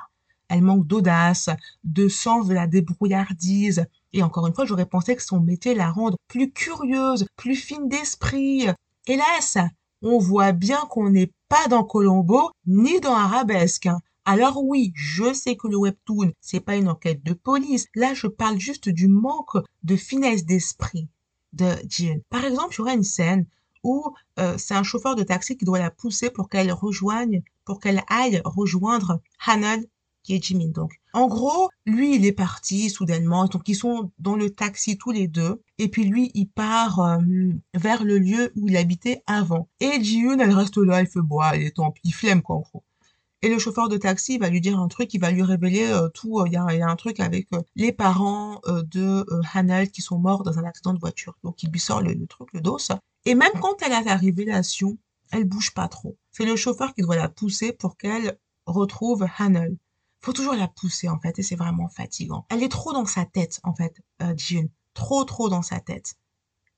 Elle 0.49 0.61
manque 0.61 0.87
d'audace, 0.87 1.49
de 1.83 2.07
sens 2.07 2.47
de 2.47 2.53
la 2.53 2.67
débrouillardise. 2.67 3.85
Et 4.13 4.23
encore 4.23 4.47
une 4.47 4.53
fois, 4.53 4.65
j'aurais 4.65 4.85
pensé 4.85 5.15
que 5.15 5.21
son 5.21 5.41
métier 5.41 5.75
la 5.75 5.91
rende 5.91 6.15
plus 6.27 6.51
curieuse, 6.51 7.27
plus 7.35 7.55
fine 7.55 7.89
d'esprit. 7.89 8.67
Hélas, 9.05 9.57
on 10.01 10.17
voit 10.19 10.53
bien 10.53 10.79
qu'on 10.89 11.09
n'est 11.09 11.31
pas 11.49 11.67
dans 11.69 11.83
Colombo 11.83 12.51
ni 12.65 12.99
dans 13.01 13.15
Arabesque. 13.15 13.87
Hein. 13.87 13.99
Alors 14.29 14.61
oui, 14.61 14.91
je 14.93 15.33
sais 15.33 15.55
que 15.55 15.69
le 15.69 15.77
webtoon, 15.77 16.33
c'est 16.41 16.59
pas 16.59 16.75
une 16.75 16.89
enquête 16.89 17.23
de 17.23 17.31
police. 17.31 17.87
Là, 17.95 18.13
je 18.13 18.27
parle 18.27 18.59
juste 18.59 18.89
du 18.89 19.07
manque 19.07 19.55
de 19.83 19.95
finesse 19.95 20.43
d'esprit 20.43 21.07
de 21.53 21.69
Jin. 21.87 22.19
Par 22.29 22.43
exemple, 22.43 22.75
il 22.75 22.79
y 22.79 22.81
aurait 22.81 22.95
une 22.95 23.03
scène 23.03 23.45
où 23.83 24.03
euh, 24.37 24.57
c'est 24.57 24.73
un 24.73 24.83
chauffeur 24.83 25.15
de 25.15 25.23
taxi 25.23 25.55
qui 25.55 25.63
doit 25.63 25.79
la 25.79 25.91
pousser 25.91 26.29
pour 26.29 26.49
qu'elle 26.49 26.73
rejoigne, 26.73 27.41
pour 27.63 27.79
qu'elle 27.79 28.03
aille 28.09 28.41
rejoindre 28.43 29.21
Hanan, 29.45 29.81
qui 30.23 30.35
est 30.35 30.43
Jimin 30.43 30.71
donc. 30.71 30.91
En 31.13 31.27
gros, 31.27 31.69
lui, 31.85 32.15
il 32.15 32.25
est 32.25 32.33
parti 32.33 32.89
soudainement, 32.89 33.45
donc 33.45 33.69
ils 33.69 33.75
sont 33.75 34.11
dans 34.19 34.35
le 34.35 34.49
taxi 34.49 34.97
tous 34.97 35.11
les 35.11 35.29
deux, 35.29 35.61
et 35.77 35.87
puis 35.87 36.03
lui, 36.03 36.31
il 36.33 36.47
part 36.49 36.99
euh, 36.99 37.17
vers 37.75 38.03
le 38.03 38.19
lieu 38.19 38.51
où 38.57 38.67
il 38.67 38.75
habitait 38.75 39.23
avant. 39.25 39.69
Et 39.79 40.03
Jiun, 40.03 40.39
elle 40.39 40.51
reste 40.51 40.75
là, 40.75 40.99
elle 40.99 41.07
fait 41.07 41.21
boire, 41.21 41.53
elle 41.53 41.63
est 41.63 41.77
tant 41.77 41.91
pis, 41.91 42.11
flemme 42.11 42.41
quoi 42.41 42.57
en 42.57 42.59
gros. 42.59 42.83
Et 43.43 43.49
le 43.49 43.59
chauffeur 43.59 43.87
de 43.87 43.97
taxi 43.97 44.39
va 44.39 44.49
lui 44.49 44.61
dire 44.61 44.79
un 44.79 44.87
truc, 44.87 45.13
il 45.13 45.21
va 45.21 45.29
lui 45.29 45.43
révéler 45.43 45.85
euh, 45.85 46.09
tout. 46.09 46.39
Euh, 46.39 46.47
il 46.47 46.53
y, 46.53 46.57
a, 46.57 46.89
un 46.89 46.95
truc 46.95 47.19
avec 47.19 47.47
euh, 47.53 47.61
les 47.75 47.91
parents 47.91 48.59
de 48.65 49.25
Hanel 49.53 49.91
qui 49.91 50.01
sont 50.01 50.17
morts 50.17 50.43
dans 50.43 50.57
un 50.57 50.63
accident 50.63 50.93
de 50.93 50.99
voiture. 50.99 51.37
Donc 51.43 51.61
il 51.61 51.69
lui 51.69 51.79
sort 51.79 52.01
le, 52.01 52.25
truc, 52.25 52.51
le 52.53 52.61
dos. 52.61 52.79
Et 53.25 53.35
même 53.35 53.51
quand 53.61 53.81
elle 53.83 53.93
a 53.93 54.01
la 54.01 54.15
révélation, 54.15 54.97
elle 55.31 55.45
bouge 55.45 55.73
pas 55.73 55.87
trop. 55.87 56.17
C'est 56.31 56.45
le 56.45 56.55
chauffeur 56.55 56.95
qui 56.95 57.01
doit 57.03 57.15
la 57.15 57.29
pousser 57.29 57.71
pour 57.73 57.95
qu'elle 57.97 58.39
retrouve 58.65 59.27
Hanel. 59.37 59.77
Faut 60.19 60.33
toujours 60.33 60.55
la 60.55 60.67
pousser 60.67 61.07
en 61.07 61.19
fait 61.19 61.37
et 61.37 61.43
c'est 61.43 61.55
vraiment 61.55 61.89
fatigant. 61.89 62.47
Elle 62.49 62.63
est 62.63 62.71
trop 62.71 62.91
dans 62.91 63.05
sa 63.05 63.25
tête 63.25 63.59
en 63.63 63.75
fait, 63.75 64.01
June. 64.35 64.69
Trop 64.95 65.23
trop 65.25 65.47
dans 65.47 65.61
sa 65.61 65.79
tête. 65.79 66.15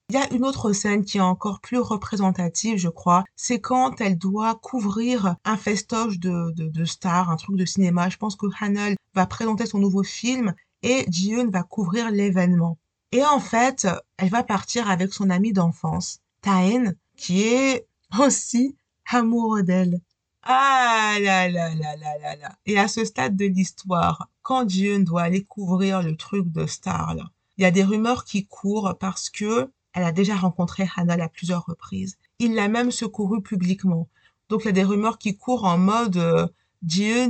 Il 0.09 0.15
y 0.15 0.17
a 0.17 0.33
une 0.33 0.43
autre 0.43 0.73
scène 0.73 1.05
qui 1.05 1.19
est 1.19 1.21
encore 1.21 1.59
plus 1.59 1.77
représentative, 1.77 2.79
je 2.79 2.89
crois. 2.89 3.25
C'est 3.35 3.61
quand 3.61 4.01
elle 4.01 4.17
doit 4.17 4.55
couvrir 4.55 5.35
un 5.45 5.55
festoche 5.55 6.17
de, 6.17 6.51
de, 6.55 6.85
stars, 6.85 7.29
un 7.29 7.35
truc 7.35 7.55
de 7.57 7.65
cinéma. 7.65 8.09
Je 8.09 8.17
pense 8.17 8.35
que 8.35 8.47
Hanel 8.59 8.95
va 9.13 9.27
présenter 9.27 9.67
son 9.67 9.77
nouveau 9.77 10.01
film 10.01 10.55
et 10.81 11.05
Jiun 11.11 11.51
va 11.51 11.61
couvrir 11.61 12.09
l'événement. 12.09 12.79
Et 13.11 13.23
en 13.23 13.39
fait, 13.39 13.87
elle 14.17 14.29
va 14.29 14.41
partir 14.41 14.89
avec 14.89 15.13
son 15.13 15.29
amie 15.29 15.53
d'enfance, 15.53 16.21
Taen, 16.41 16.93
qui 17.15 17.43
est 17.43 17.85
aussi 18.19 18.75
amoureux 19.11 19.61
d'elle. 19.61 20.01
Ah 20.41 21.17
là 21.21 21.47
là 21.49 21.75
là 21.75 21.95
là 21.97 22.17
là 22.17 22.35
là. 22.35 22.55
Et 22.65 22.79
à 22.79 22.87
ce 22.87 23.05
stade 23.05 23.35
de 23.35 23.45
l'histoire, 23.45 24.27
quand 24.41 24.67
Jiun 24.67 25.01
doit 25.01 25.21
aller 25.21 25.43
couvrir 25.43 26.01
le 26.01 26.17
truc 26.17 26.51
de 26.51 26.65
star 26.65 27.13
là, 27.13 27.29
il 27.57 27.61
y 27.63 27.65
a 27.65 27.71
des 27.71 27.83
rumeurs 27.83 28.23
qui 28.23 28.47
courent 28.47 28.95
parce 28.99 29.29
que 29.29 29.69
elle 29.93 30.03
a 30.03 30.11
déjà 30.11 30.35
rencontré 30.35 30.87
Hanal 30.95 31.21
à 31.21 31.29
plusieurs 31.29 31.65
reprises. 31.65 32.17
Il 32.39 32.55
l'a 32.55 32.67
même 32.67 32.91
secouru 32.91 33.41
publiquement. 33.41 34.07
Donc 34.49 34.63
il 34.63 34.67
y 34.67 34.69
a 34.69 34.73
des 34.73 34.83
rumeurs 34.83 35.17
qui 35.17 35.37
courent 35.37 35.65
en 35.65 35.77
mode 35.77 36.17
euh, 36.17 36.47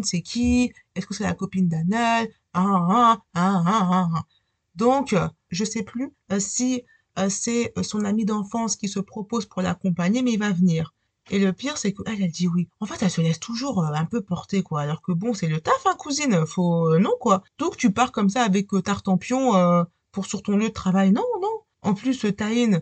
c'est 0.04 0.22
qui? 0.22 0.72
Est-ce 0.96 1.08
que 1.08 1.14
c'est 1.14 1.24
la 1.24 1.34
copine 1.34 1.68
d'Hanal 1.68 2.28
ah, 2.54 3.18
ah, 3.34 3.64
ah, 3.64 4.10
Donc 4.76 5.16
je 5.50 5.64
sais 5.66 5.84
plus 5.84 6.14
euh, 6.32 6.40
si 6.40 6.84
euh, 7.18 7.30
c'est 7.30 7.74
son 7.82 8.06
ami 8.06 8.26
d'enfance 8.26 8.76
qui 8.76 8.88
se 8.88 9.00
propose 9.00 9.46
pour 9.46 9.62
l'accompagner, 9.62 10.22
mais 10.22 10.34
il 10.34 10.40
va 10.40 10.52
venir. 10.52 10.94
Et 11.32 11.40
le 11.40 11.54
pire, 11.54 11.78
c'est 11.78 11.94
qu'elle, 11.94 12.22
elle 12.22 12.32
dit 12.32 12.48
oui. 12.48 12.68
En 12.80 12.86
fait, 12.86 13.02
elle 13.04 13.12
se 13.12 13.22
laisse 13.22 13.40
toujours 13.40 13.84
euh, 13.84 13.94
un 13.94 14.06
peu 14.06 14.22
porter, 14.22 14.64
quoi. 14.64 14.82
Alors 14.82 15.02
que 15.02 15.12
bon, 15.12 15.34
c'est 15.34 15.48
le 15.48 15.62
taf, 15.62 15.86
hein, 15.86 15.96
cousine. 15.98 16.46
Faut, 16.46 16.94
euh, 16.94 17.00
non, 17.00 17.12
quoi. 17.20 17.44
Donc, 17.60 17.78
tu 17.78 17.92
pars 17.92 18.12
comme 18.12 18.30
ça 18.30 18.44
avec 18.44 18.74
euh, 18.74 18.82
Tartampion 18.82 19.56
euh, 19.56 19.84
pour 20.12 20.26
sur 20.26 20.42
ton 20.42 20.58
lieu 20.58 20.70
de 20.70 20.74
travail. 20.74 21.12
Non, 21.12 21.26
non. 21.42 21.62
En 21.82 21.94
plus, 21.94 22.26
euh, 22.26 22.32
Taïn, 22.32 22.82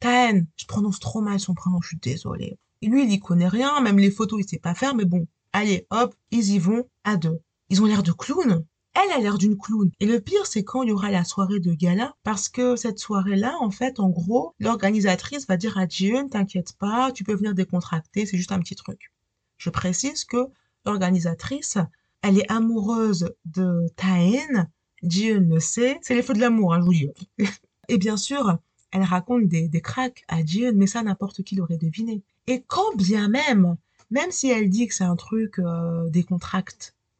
Taïn, 0.00 0.46
je 0.56 0.66
prononce 0.66 1.00
trop 1.00 1.20
mal 1.20 1.40
son 1.40 1.54
prénom, 1.54 1.80
je 1.82 1.88
suis 1.88 1.98
désolée. 1.98 2.58
Lui, 2.82 3.04
il 3.04 3.12
y 3.12 3.18
connaît 3.18 3.48
rien, 3.48 3.80
même 3.80 3.98
les 3.98 4.10
photos, 4.10 4.40
il 4.40 4.48
sait 4.48 4.58
pas 4.58 4.74
faire, 4.74 4.94
mais 4.94 5.04
bon. 5.04 5.26
Allez, 5.52 5.86
hop, 5.90 6.14
ils 6.30 6.50
y 6.50 6.58
vont 6.58 6.88
à 7.04 7.16
deux. 7.16 7.40
Ils 7.70 7.82
ont 7.82 7.86
l'air 7.86 8.02
de 8.02 8.12
clowns. 8.12 8.64
Elle 8.94 9.12
a 9.12 9.18
l'air 9.18 9.38
d'une 9.38 9.56
clown. 9.56 9.90
Et 10.00 10.06
le 10.06 10.20
pire, 10.20 10.46
c'est 10.46 10.64
quand 10.64 10.82
il 10.82 10.88
y 10.88 10.92
aura 10.92 11.10
la 11.10 11.24
soirée 11.24 11.60
de 11.60 11.72
gala, 11.72 12.16
parce 12.24 12.48
que 12.48 12.74
cette 12.74 12.98
soirée-là, 12.98 13.56
en 13.60 13.70
fait, 13.70 14.00
en 14.00 14.08
gros, 14.08 14.54
l'organisatrice 14.58 15.46
va 15.46 15.56
dire 15.56 15.78
à 15.78 15.86
June, 15.86 16.28
t'inquiète 16.30 16.72
pas, 16.78 17.12
tu 17.12 17.22
peux 17.22 17.34
venir 17.34 17.54
décontracter, 17.54 18.26
c'est 18.26 18.36
juste 18.36 18.52
un 18.52 18.58
petit 18.58 18.74
truc. 18.74 19.12
Je 19.56 19.70
précise 19.70 20.24
que 20.24 20.46
l'organisatrice, 20.84 21.78
elle 22.22 22.38
est 22.38 22.50
amoureuse 22.50 23.32
de 23.44 23.86
Taen, 23.96 24.68
June 25.02 25.48
le 25.48 25.60
sait, 25.60 25.98
c'est 26.02 26.14
les 26.14 26.22
feux 26.22 26.34
de 26.34 26.40
l'amour, 26.40 26.74
hein, 26.74 26.80
je 26.80 26.84
vous 26.84 26.92
dis. 26.92 27.10
Et 27.88 27.98
bien 27.98 28.16
sûr, 28.16 28.58
elle 28.90 29.02
raconte 29.02 29.48
des, 29.48 29.68
des 29.68 29.80
cracks 29.80 30.24
à 30.28 30.44
June, 30.44 30.76
mais 30.76 30.86
ça, 30.86 31.02
n'importe 31.02 31.42
qui 31.42 31.56
l'aurait 31.56 31.78
deviné. 31.78 32.22
Et 32.46 32.62
quand 32.66 32.96
bien 32.96 33.28
même, 33.28 33.76
même 34.10 34.30
si 34.30 34.48
elle 34.48 34.70
dit 34.70 34.86
que 34.86 34.94
c'est 34.94 35.04
un 35.04 35.16
truc 35.16 35.58
euh, 35.58 36.08
des 36.08 36.26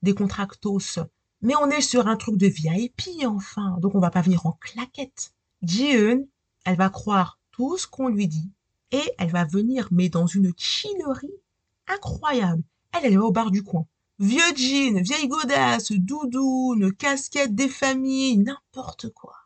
des 0.02 0.14
contractos, 0.14 0.98
mais 1.42 1.54
on 1.56 1.70
est 1.70 1.80
sur 1.80 2.08
un 2.08 2.16
truc 2.16 2.37
de 2.37 2.46
VIP, 2.46 3.25
enfin. 3.25 3.76
Donc, 3.80 3.94
on 3.94 4.00
va 4.00 4.10
pas 4.10 4.22
venir 4.22 4.46
en 4.46 4.52
claquette. 4.52 5.32
Jiun, 5.62 6.25
elle 6.64 6.76
va 6.76 6.88
croire 6.88 7.38
tout 7.52 7.76
ce 7.76 7.87
qu'on 7.87 8.08
lui 8.08 8.26
dit. 8.26 8.50
Et 8.90 9.02
elle 9.18 9.30
va 9.30 9.44
venir, 9.44 9.88
mais 9.90 10.08
dans 10.08 10.26
une 10.26 10.52
chillerie 10.56 11.28
incroyable. 11.87 12.62
Elle, 12.92 13.06
elle 13.06 13.18
va 13.18 13.25
au 13.25 13.32
bar 13.32 13.50
du 13.50 13.62
coin. 13.62 13.87
Vieux 14.18 14.56
jean, 14.56 15.00
vieille 15.00 15.28
godasse, 15.28 15.92
doudoune, 15.92 16.92
casquette 16.92 17.54
des 17.54 17.68
familles, 17.68 18.38
n'importe 18.38 19.10
quoi. 19.10 19.37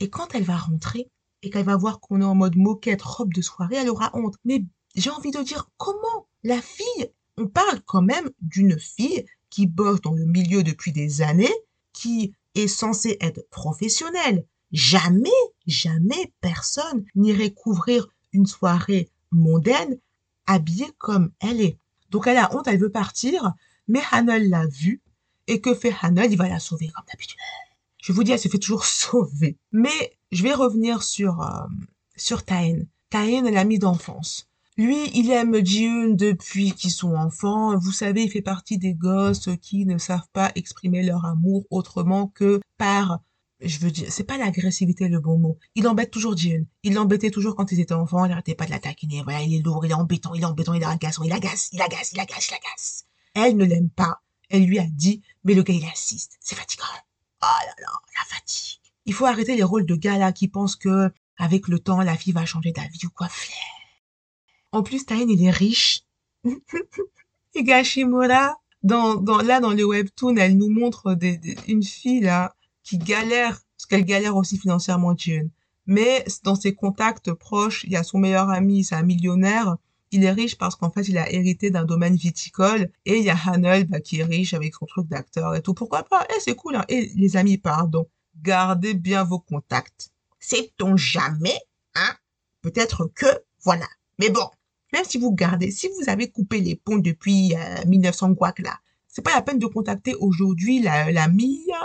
Et 0.00 0.10
quand 0.10 0.34
elle 0.34 0.44
va 0.44 0.56
rentrer, 0.56 1.10
et 1.42 1.50
qu'elle 1.50 1.64
va 1.64 1.76
voir 1.76 2.00
qu'on 2.00 2.20
est 2.20 2.24
en 2.24 2.34
mode 2.34 2.56
moquette, 2.56 3.02
robe 3.02 3.32
de 3.32 3.42
soirée, 3.42 3.76
elle 3.76 3.90
aura 3.90 4.10
honte. 4.14 4.36
Mais 4.44 4.64
j'ai 4.94 5.10
envie 5.10 5.30
de 5.30 5.42
dire, 5.42 5.70
comment 5.76 6.26
la 6.42 6.60
fille, 6.60 7.10
on 7.36 7.46
parle 7.46 7.80
quand 7.86 8.02
même 8.02 8.30
d'une 8.40 8.78
fille 8.78 9.24
qui 9.50 9.66
bosse 9.66 10.00
dans 10.00 10.12
le 10.12 10.24
milieu 10.24 10.62
depuis 10.62 10.92
des 10.92 11.22
années, 11.22 11.54
qui 11.92 12.34
est 12.54 12.68
censée 12.68 13.16
être 13.20 13.48
professionnelle. 13.50 14.44
Jamais, 14.72 15.30
jamais 15.66 16.32
personne 16.40 17.04
n'irait 17.14 17.52
couvrir 17.52 18.08
une 18.32 18.46
soirée 18.46 19.10
mondaine 19.30 19.98
habillée 20.46 20.90
comme 20.98 21.30
elle 21.40 21.60
est. 21.60 21.78
Donc 22.10 22.26
elle 22.26 22.38
a 22.38 22.54
honte, 22.54 22.66
elle 22.66 22.80
veut 22.80 22.90
partir, 22.90 23.52
mais 23.88 24.00
Hanel 24.10 24.48
l'a 24.48 24.66
vue. 24.66 25.02
Et 25.48 25.60
que 25.60 25.74
fait 25.74 25.94
Hanel 26.02 26.32
Il 26.32 26.38
va 26.38 26.48
la 26.48 26.58
sauver 26.58 26.88
comme 26.88 27.04
d'habitude. 27.06 27.38
Je 28.06 28.12
vous 28.12 28.22
dis, 28.22 28.30
elle 28.30 28.38
se 28.38 28.46
fait 28.46 28.58
toujours 28.58 28.84
sauver. 28.84 29.58
Mais 29.72 30.16
je 30.30 30.44
vais 30.44 30.54
revenir 30.54 31.02
sur, 31.02 31.42
euh, 31.42 31.66
sur 32.14 32.44
Taen. 32.44 32.86
Taen 33.10 33.44
est 33.44 33.50
l'ami 33.50 33.80
d'enfance. 33.80 34.48
Lui, 34.76 35.10
il 35.12 35.28
aime 35.32 35.56
Jiun 35.64 36.10
depuis 36.10 36.70
qu'ils 36.70 36.92
sont 36.92 37.16
enfants. 37.16 37.76
Vous 37.76 37.90
savez, 37.90 38.22
il 38.22 38.30
fait 38.30 38.42
partie 38.42 38.78
des 38.78 38.94
gosses 38.94 39.48
qui 39.60 39.86
ne 39.86 39.98
savent 39.98 40.28
pas 40.32 40.52
exprimer 40.54 41.02
leur 41.02 41.24
amour 41.24 41.64
autrement 41.70 42.28
que 42.28 42.60
par, 42.78 43.22
je 43.58 43.78
veux 43.80 43.90
dire, 43.90 44.06
c'est 44.08 44.22
pas 44.22 44.38
l'agressivité 44.38 45.08
le 45.08 45.18
bon 45.18 45.38
mot. 45.38 45.58
Il 45.74 45.88
embête 45.88 46.12
toujours 46.12 46.36
Jiun. 46.36 46.64
Il 46.84 46.94
l'embêtait 46.94 47.32
toujours 47.32 47.56
quand 47.56 47.72
ils 47.72 47.80
étaient 47.80 47.92
enfants. 47.92 48.24
Il 48.24 48.28
n'arrêtait 48.28 48.54
pas 48.54 48.66
de 48.66 48.70
la 48.70 48.78
taquiner. 48.78 49.22
Voilà, 49.24 49.42
il 49.42 49.52
est 49.52 49.64
lourd, 49.64 49.84
il 49.84 49.90
est 49.90 49.94
embêtant, 49.94 50.32
il 50.34 50.42
est 50.42 50.46
embêtant, 50.46 50.74
il 50.74 50.82
est 50.82 50.86
agaçant, 50.86 51.24
il 51.24 51.32
agace, 51.32 51.70
il 51.72 51.82
agace, 51.82 52.12
il 52.12 52.20
agace, 52.20 52.50
il 52.50 52.54
agace. 52.54 53.04
Elle 53.34 53.56
ne 53.56 53.64
l'aime 53.64 53.90
pas. 53.90 54.22
Elle 54.48 54.64
lui 54.64 54.78
a 54.78 54.86
dit, 54.86 55.22
mais 55.42 55.54
le 55.54 55.64
gars, 55.64 55.74
il 55.74 55.84
assiste. 55.86 56.36
C'est 56.38 56.54
fatigant. 56.54 56.84
Oh 57.46 57.64
là 57.66 57.74
là, 57.78 57.92
la 58.16 58.24
fatigue. 58.24 58.80
Il 59.04 59.14
faut 59.14 59.26
arrêter 59.26 59.54
les 59.56 59.62
rôles 59.62 59.86
de 59.86 59.94
gars 59.94 60.18
là 60.18 60.32
qui 60.32 60.48
pensent 60.48 60.76
que, 60.76 61.10
avec 61.38 61.68
le 61.68 61.78
temps, 61.78 62.00
la 62.02 62.16
fille 62.16 62.32
va 62.32 62.44
changer 62.44 62.72
d'avis 62.72 63.06
ou 63.06 63.10
quoi. 63.10 63.28
En 64.72 64.82
plus, 64.82 65.06
Taen, 65.06 65.28
il 65.28 65.44
est 65.44 65.50
riche. 65.50 66.02
Et 67.54 67.62
Gashimura, 67.62 68.56
dans, 68.82 69.14
dans, 69.14 69.38
là, 69.38 69.60
dans 69.60 69.72
le 69.72 69.84
webtoon, 69.84 70.36
elle 70.36 70.56
nous 70.56 70.68
montre 70.68 71.16
une 71.68 71.82
fille, 71.82 72.20
là, 72.20 72.54
qui 72.82 72.98
galère, 72.98 73.60
parce 73.76 73.86
qu'elle 73.88 74.04
galère 74.04 74.36
aussi 74.36 74.58
financièrement, 74.58 75.16
June. 75.16 75.50
Mais 75.86 76.24
dans 76.42 76.56
ses 76.56 76.74
contacts 76.74 77.32
proches, 77.32 77.84
il 77.84 77.92
y 77.92 77.96
a 77.96 78.02
son 78.02 78.18
meilleur 78.18 78.50
ami, 78.50 78.84
c'est 78.84 78.96
un 78.96 79.02
millionnaire. 79.02 79.76
Il 80.12 80.24
est 80.24 80.32
riche 80.32 80.56
parce 80.56 80.76
qu'en 80.76 80.90
fait, 80.90 81.08
il 81.08 81.18
a 81.18 81.30
hérité 81.32 81.70
d'un 81.70 81.84
domaine 81.84 82.16
viticole. 82.16 82.90
Et 83.04 83.18
il 83.18 83.24
y 83.24 83.30
a 83.30 83.36
Hanel, 83.36 83.84
bah, 83.84 84.00
qui 84.00 84.20
est 84.20 84.24
riche 84.24 84.54
avec 84.54 84.74
son 84.74 84.86
truc 84.86 85.08
d'acteur 85.08 85.54
et 85.54 85.62
tout. 85.62 85.74
Pourquoi 85.74 86.04
pas? 86.04 86.26
Eh, 86.30 86.40
c'est 86.40 86.54
cool, 86.54 86.76
hein. 86.76 86.84
Et 86.88 87.10
les 87.16 87.36
amis, 87.36 87.58
pardon. 87.58 88.08
Gardez 88.42 88.94
bien 88.94 89.24
vos 89.24 89.40
contacts. 89.40 90.10
Sait-on 90.38 90.96
jamais, 90.96 91.58
hein? 91.94 92.14
Peut-être 92.62 93.10
que, 93.14 93.26
voilà. 93.64 93.86
Mais 94.18 94.30
bon, 94.30 94.48
même 94.92 95.04
si 95.04 95.18
vous 95.18 95.32
gardez, 95.32 95.70
si 95.70 95.88
vous 95.88 96.08
avez 96.08 96.30
coupé 96.30 96.60
les 96.60 96.76
ponts 96.76 96.98
depuis 96.98 97.54
euh, 97.54 97.84
1900 97.86 98.30
guac 98.30 98.60
là, 98.60 98.78
c'est 99.08 99.22
pas 99.22 99.34
la 99.34 99.42
peine 99.42 99.58
de 99.58 99.66
contacter 99.66 100.14
aujourd'hui 100.14 100.80
la, 100.80 101.10
la 101.10 101.26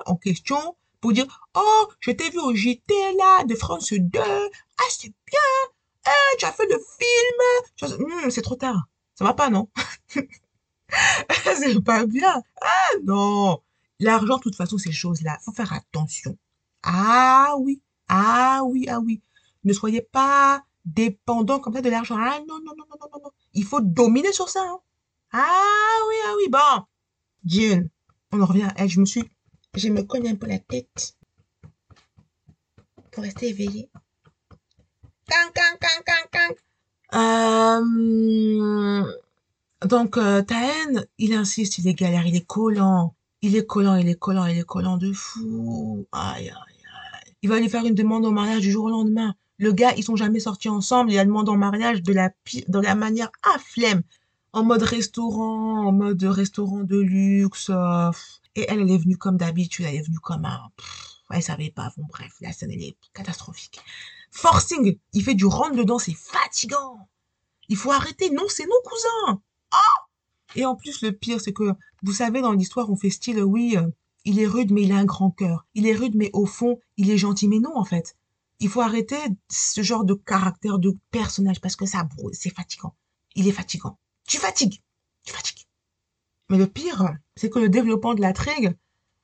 en 0.06 0.16
question 0.16 0.58
pour 1.00 1.14
dire 1.14 1.48
oh 1.56 1.88
je 2.00 2.12
t'ai 2.12 2.30
vu 2.30 2.40
au 2.40 2.54
JT 2.54 2.94
là 3.18 3.44
de 3.46 3.56
France 3.56 3.94
2 3.94 4.20
ah 4.20 4.84
c'est 4.90 5.14
bien 5.26 5.40
eh, 6.06 6.38
tu 6.38 6.46
as 6.46 6.52
fait 6.52 6.68
le 6.68 6.80
film 7.00 8.00
mmh, 8.00 8.30
c'est 8.30 8.42
trop 8.42 8.56
tard 8.56 8.88
ça 9.16 9.26
va 9.26 9.34
pas 9.34 9.50
non? 9.50 9.70
C'est 11.44 11.82
pas 11.84 12.06
bien 12.06 12.42
ah 12.62 12.90
non 13.04 13.62
l'argent 14.00 14.38
de 14.38 14.42
toute 14.42 14.56
façon 14.56 14.78
ces 14.78 14.92
choses 14.92 15.22
là 15.22 15.38
faut 15.46 15.54
faire 15.54 15.72
attention 15.72 16.38
ah 16.84 17.54
oui 17.60 17.82
ah 18.10 18.62
oui 18.66 18.88
ah 18.90 19.00
oui 19.00 19.22
ne 19.64 19.74
soyez 19.74 20.02
pas 20.02 20.64
dépendant 20.86 21.60
comme 21.60 21.74
ça 21.74 21.82
de 21.82 21.90
l'argent. 21.90 22.18
Ah 22.18 22.40
non, 22.48 22.60
non, 22.60 22.74
non, 22.78 22.86
non, 22.90 23.08
non, 23.14 23.20
non. 23.24 23.32
Il 23.54 23.66
faut 23.66 23.82
dominer 23.82 24.34
sur 24.34 24.50
ça. 24.50 24.62
Hein. 24.62 24.80
Ah 25.32 25.98
oui, 26.10 26.16
ah 26.26 26.34
oui, 26.38 26.50
bon. 26.50 26.86
June, 27.46 27.90
on 28.32 28.42
en 28.42 28.46
revient 28.46 28.70
elle. 28.76 28.90
Je 28.90 29.00
me 29.00 29.06
suis... 29.06 29.24
Je 29.76 29.90
me 29.90 30.04
cogne 30.04 30.28
un 30.28 30.36
peu 30.36 30.48
la 30.48 30.60
tête 30.60 31.16
pour 33.12 33.24
rester 33.24 33.50
éveillée. 33.50 33.90
Can, 35.30 35.52
can. 35.54 35.71
Euh... 37.14 39.04
Donc, 39.86 40.18
euh, 40.18 40.42
Taen, 40.44 41.06
il 41.18 41.34
insiste, 41.34 41.80
il 41.80 41.88
est 41.88 41.94
galère, 41.94 42.26
il 42.26 42.36
est 42.36 42.46
collant. 42.46 43.16
Il 43.42 43.56
est 43.56 43.66
collant, 43.66 43.96
il 43.96 44.08
est 44.08 44.20
collant, 44.20 44.46
il 44.46 44.60
est 44.60 44.64
collant 44.64 44.98
de 44.98 45.12
fou. 45.12 46.06
Aïe, 46.12 46.50
aïe, 46.50 46.50
aïe. 46.50 47.34
Il 47.42 47.50
va 47.50 47.60
lui 47.60 47.70
faire 47.70 47.86
une 47.86 47.96
demande 47.96 48.26
au 48.26 48.32
mariage 48.32 48.62
du 48.62 48.72
jour 48.72 48.86
au 48.86 48.90
lendemain. 48.90 49.34
Le 49.58 49.72
gars, 49.72 49.94
ils 49.98 50.04
sont 50.04 50.16
jamais 50.16 50.40
sortis 50.40 50.70
ensemble. 50.70 51.12
Il 51.12 51.18
a 51.18 51.26
demandé 51.26 51.50
en 51.50 51.58
mariage 51.58 52.04
de 52.04 52.14
la 52.14 52.30
de 52.68 52.80
la 52.80 52.96
manière 52.96 53.32
à 53.44 53.58
flemme, 53.60 54.04
en 54.54 54.64
mode 54.64 54.84
restaurant, 54.84 55.88
en 55.88 55.92
mode 55.92 56.24
restaurant 56.24 56.84
de 56.84 57.00
luxe. 57.00 57.72
Euh, 57.72 58.12
et 58.56 58.66
elle, 58.70 58.82
elle 58.82 58.92
est 58.92 58.98
venue 58.98 59.18
comme 59.18 59.38
d'habitude. 59.38 59.86
Elle 59.88 59.96
est 59.96 60.06
venue 60.06 60.20
comme 60.20 60.46
un. 60.46 60.70
Pff, 60.78 61.08
elle 61.32 61.44
savait 61.44 61.72
pas. 61.72 61.92
Bon, 61.98 62.06
bref, 62.10 62.34
la 62.42 62.52
scène 62.52 62.72
elle 62.72 62.84
est 62.84 62.98
catastrophique. 63.14 63.80
Forcing, 64.32 64.98
il 65.14 65.24
fait 65.24 65.36
du 65.36 65.46
rentre 65.46 65.76
dedans, 65.76 66.00
c'est 66.00 66.16
fatigant. 66.16 67.08
Il 67.70 67.78
faut 67.78 67.92
arrêter. 67.92 68.30
Non, 68.30 68.46
c'est 68.48 68.66
nos 68.66 68.82
cousins. 68.84 69.42
Oh 69.74 70.02
et 70.56 70.66
en 70.66 70.76
plus, 70.76 71.02
le 71.02 71.14
pire, 71.14 71.40
c'est 71.40 71.54
que 71.54 71.74
vous 72.04 72.14
savez, 72.14 72.42
dans 72.42 72.52
l'histoire, 72.52 72.90
on 72.90 72.98
fait 72.98 73.10
style, 73.10 73.42
oui, 73.42 73.78
euh, 73.78 73.88
il 74.26 74.40
est 74.40 74.48
rude, 74.48 74.72
mais 74.72 74.84
il 74.84 74.92
a 74.92 74.98
un 74.98 75.06
grand 75.06 75.32
cœur. 75.32 75.66
Il 75.76 75.88
est 75.88 75.94
rude, 75.94 76.16
mais 76.16 76.30
au 76.34 76.46
fond, 76.46 76.80
il 76.98 77.10
est 77.10 77.18
gentil. 77.18 77.48
Mais 77.48 77.60
non, 77.60 77.78
en 77.78 77.86
fait 77.86 78.16
il 78.62 78.70
faut 78.70 78.82
arrêter 78.82 79.18
ce 79.50 79.82
genre 79.82 80.06
de 80.06 80.14
caractère 80.14 80.78
de 80.78 80.96
personnage 81.10 81.60
parce 81.60 81.76
que 81.76 81.88
ça 81.88 82.08
c'est 82.32 82.56
fatigant. 82.56 82.94
Il 83.36 83.48
est 83.48 83.52
fatigant. 83.52 83.98
Tu 84.28 84.38
fatigues. 84.38 84.82
Tu 85.26 85.34
fatigues. 85.34 85.66
Mais 86.50 86.58
le 86.58 86.68
pire, 86.68 87.12
c'est 87.36 87.50
que 87.50 87.58
le 87.58 87.70
développement 87.70 88.14
de 88.14 88.22
l'intrigue, 88.22 88.78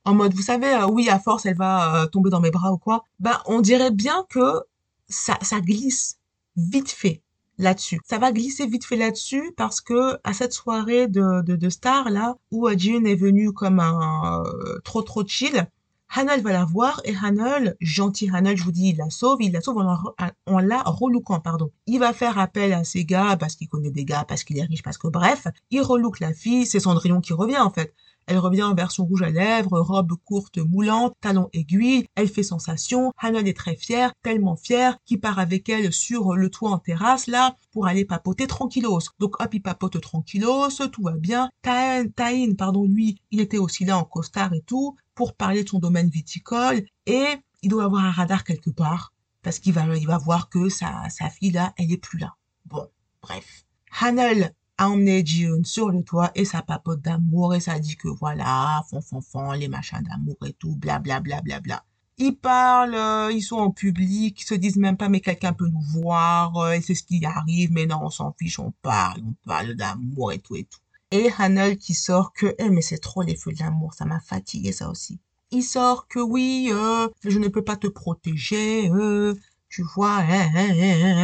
en 0.04 0.14
mode, 0.14 0.34
vous 0.34 0.42
savez, 0.42 0.66
euh, 0.66 0.86
oui, 0.86 1.08
à 1.08 1.20
force, 1.20 1.46
elle 1.46 1.56
va 1.56 2.02
euh, 2.02 2.06
tomber 2.06 2.30
dans 2.30 2.40
mes 2.40 2.50
bras 2.50 2.72
ou 2.72 2.78
quoi, 2.78 3.04
ben, 3.20 3.40
on 3.46 3.60
dirait 3.60 3.92
bien 3.92 4.26
que 4.28 4.62
ça, 5.08 5.38
ça 5.42 5.60
glisse 5.60 6.18
vite 6.56 6.90
fait 6.90 7.22
là-dessus. 7.58 8.00
Ça 8.04 8.18
va 8.18 8.32
glisser 8.32 8.66
vite 8.66 8.84
fait 8.84 8.96
là-dessus 8.96 9.52
parce 9.56 9.80
que 9.80 10.18
à 10.24 10.32
cette 10.32 10.52
soirée 10.52 11.08
de, 11.08 11.42
de, 11.42 11.56
de 11.56 11.68
star 11.68 12.10
là, 12.10 12.36
où 12.50 12.68
June 12.76 13.06
est 13.06 13.16
venu 13.16 13.52
comme 13.52 13.80
un 13.80 14.42
euh, 14.44 14.78
trop 14.84 15.02
trop 15.02 15.26
chill, 15.26 15.66
Hanel 16.10 16.40
va 16.40 16.52
la 16.52 16.64
voir 16.64 17.00
et 17.04 17.14
Hanel, 17.22 17.76
gentil 17.80 18.30
Hanel, 18.32 18.56
je 18.56 18.64
vous 18.64 18.72
dis, 18.72 18.90
il 18.90 18.96
la 18.96 19.10
sauve, 19.10 19.42
il 19.42 19.52
la 19.52 19.60
sauve 19.60 19.78
en 19.78 20.58
la, 20.60 20.82
relookant, 20.82 21.40
pardon. 21.40 21.70
Il 21.86 21.98
va 21.98 22.14
faire 22.14 22.38
appel 22.38 22.72
à 22.72 22.84
ses 22.84 23.04
gars 23.04 23.36
parce 23.36 23.56
qu'il 23.56 23.68
connaît 23.68 23.90
des 23.90 24.06
gars, 24.06 24.24
parce 24.26 24.42
qu'il 24.42 24.58
est 24.58 24.62
riche, 24.62 24.82
parce 24.82 24.96
que 24.96 25.08
bref, 25.08 25.46
il 25.70 25.82
relook 25.82 26.20
la 26.20 26.32
fille, 26.32 26.64
c'est 26.64 26.80
Cendrillon 26.80 27.20
qui 27.20 27.34
revient 27.34 27.58
en 27.58 27.70
fait. 27.70 27.94
Elle 28.28 28.38
revient 28.38 28.62
en 28.62 28.74
version 28.74 29.06
rouge 29.06 29.22
à 29.22 29.30
lèvres, 29.30 29.80
robe 29.80 30.12
courte 30.22 30.58
moulante, 30.58 31.14
talons 31.22 31.48
aiguilles. 31.54 32.06
Elle 32.14 32.28
fait 32.28 32.42
sensation. 32.42 33.14
Hannah 33.16 33.40
est 33.40 33.56
très 33.56 33.74
fière, 33.74 34.12
tellement 34.22 34.56
fière, 34.56 34.98
qu'il 35.06 35.18
part 35.18 35.38
avec 35.38 35.66
elle 35.70 35.94
sur 35.94 36.34
le 36.34 36.50
toit 36.50 36.70
en 36.70 36.78
terrasse, 36.78 37.26
là, 37.26 37.56
pour 37.72 37.86
aller 37.86 38.04
papoter 38.04 38.46
tranquillos. 38.46 39.00
Donc 39.18 39.40
hop, 39.40 39.54
il 39.54 39.62
papote 39.62 39.98
tranquillos, 40.02 40.68
tout 40.92 41.02
va 41.02 41.12
bien. 41.12 41.48
Taïn, 41.62 42.54
pardon, 42.54 42.84
lui, 42.84 43.18
il 43.30 43.40
était 43.40 43.56
aussi 43.56 43.86
là 43.86 43.96
en 43.96 44.04
costard 44.04 44.52
et 44.52 44.60
tout, 44.60 44.94
pour 45.14 45.34
parler 45.34 45.64
de 45.64 45.68
son 45.70 45.78
domaine 45.78 46.10
viticole. 46.10 46.84
Et 47.06 47.24
il 47.62 47.70
doit 47.70 47.84
avoir 47.84 48.04
un 48.04 48.10
radar 48.10 48.44
quelque 48.44 48.68
part, 48.68 49.14
parce 49.42 49.58
qu'il 49.58 49.72
va, 49.72 49.96
il 49.96 50.06
va 50.06 50.18
voir 50.18 50.50
que 50.50 50.68
sa, 50.68 51.08
sa 51.08 51.30
fille, 51.30 51.52
là, 51.52 51.72
elle 51.78 51.90
est 51.90 51.96
plus 51.96 52.18
là. 52.18 52.36
Bon, 52.66 52.86
bref. 53.22 53.64
Hanel 54.00 54.52
a 54.78 54.88
emmené 54.88 55.26
June 55.26 55.64
sur 55.64 55.90
le 55.90 56.02
toit 56.02 56.30
et 56.34 56.44
ça 56.44 56.62
papote 56.62 57.02
d'amour 57.02 57.54
et 57.54 57.60
ça 57.60 57.78
dit 57.78 57.96
que 57.96 58.08
voilà, 58.08 58.82
fon 58.88 59.00
fon 59.02 59.20
fon, 59.20 59.52
les 59.52 59.68
machins 59.68 60.02
d'amour 60.02 60.36
et 60.46 60.52
tout, 60.52 60.76
bla 60.76 60.98
bla 61.00 61.20
bla 61.20 61.40
bla 61.42 61.60
bla. 61.60 61.84
Ils 62.16 62.36
parlent, 62.36 62.94
euh, 62.94 63.30
ils 63.32 63.42
sont 63.42 63.58
en 63.58 63.70
public, 63.70 64.40
ils 64.40 64.44
se 64.44 64.54
disent 64.54 64.76
même 64.76 64.96
pas 64.96 65.08
mais 65.08 65.20
quelqu'un 65.20 65.52
peut 65.52 65.68
nous 65.68 65.80
voir, 66.00 66.56
euh, 66.56 66.72
et 66.72 66.80
c'est 66.80 66.94
ce 66.94 67.02
qui 67.02 67.24
arrive, 67.24 67.70
mais 67.72 67.86
non, 67.86 68.00
on 68.02 68.10
s'en 68.10 68.32
fiche, 68.38 68.58
on 68.58 68.72
parle, 68.82 69.20
on 69.24 69.34
parle 69.46 69.74
d'amour 69.74 70.32
et 70.32 70.38
tout 70.38 70.56
et 70.56 70.64
tout. 70.64 70.80
Et 71.10 71.30
Hanel 71.38 71.78
qui 71.78 71.94
sort 71.94 72.32
que, 72.32 72.54
eh 72.58 72.70
mais 72.70 72.82
c'est 72.82 72.98
trop 72.98 73.22
les 73.22 73.36
feux 73.36 73.52
de 73.52 73.60
l'amour, 73.60 73.94
ça 73.94 74.04
m'a 74.04 74.20
fatigué 74.20 74.72
ça 74.72 74.90
aussi. 74.90 75.18
Il 75.50 75.62
sort 75.62 76.06
que 76.08 76.18
oui, 76.20 76.70
euh, 76.72 77.08
je 77.24 77.38
ne 77.38 77.48
peux 77.48 77.62
pas 77.64 77.76
te 77.76 77.86
protéger, 77.86 78.90
euh, 78.90 79.34
tu 79.68 79.82
vois, 79.94 80.18
hein, 80.18 80.50
hein, 80.54 80.70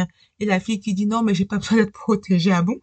hein, 0.01 0.07
et 0.39 0.45
la 0.45 0.59
fille 0.59 0.79
qui 0.79 0.93
dit 0.93 1.05
non 1.07 1.23
mais 1.23 1.33
j'ai 1.35 1.45
pas 1.45 1.57
besoin 1.57 1.77
d'être 1.77 1.93
protégée, 1.93 2.51
ah 2.51 2.61
bon? 2.61 2.75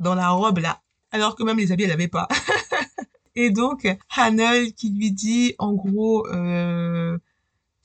Dans 0.00 0.14
la 0.14 0.30
robe 0.30 0.58
là, 0.58 0.82
alors 1.12 1.36
que 1.36 1.44
même 1.44 1.58
les 1.58 1.72
habits 1.72 1.84
elle 1.84 1.92
avait 1.92 2.08
pas. 2.08 2.26
et 3.36 3.50
donc 3.50 3.86
Hanel 4.16 4.72
qui 4.74 4.90
lui 4.90 5.12
dit 5.12 5.54
en 5.58 5.74
gros 5.74 6.26
euh, 6.28 7.18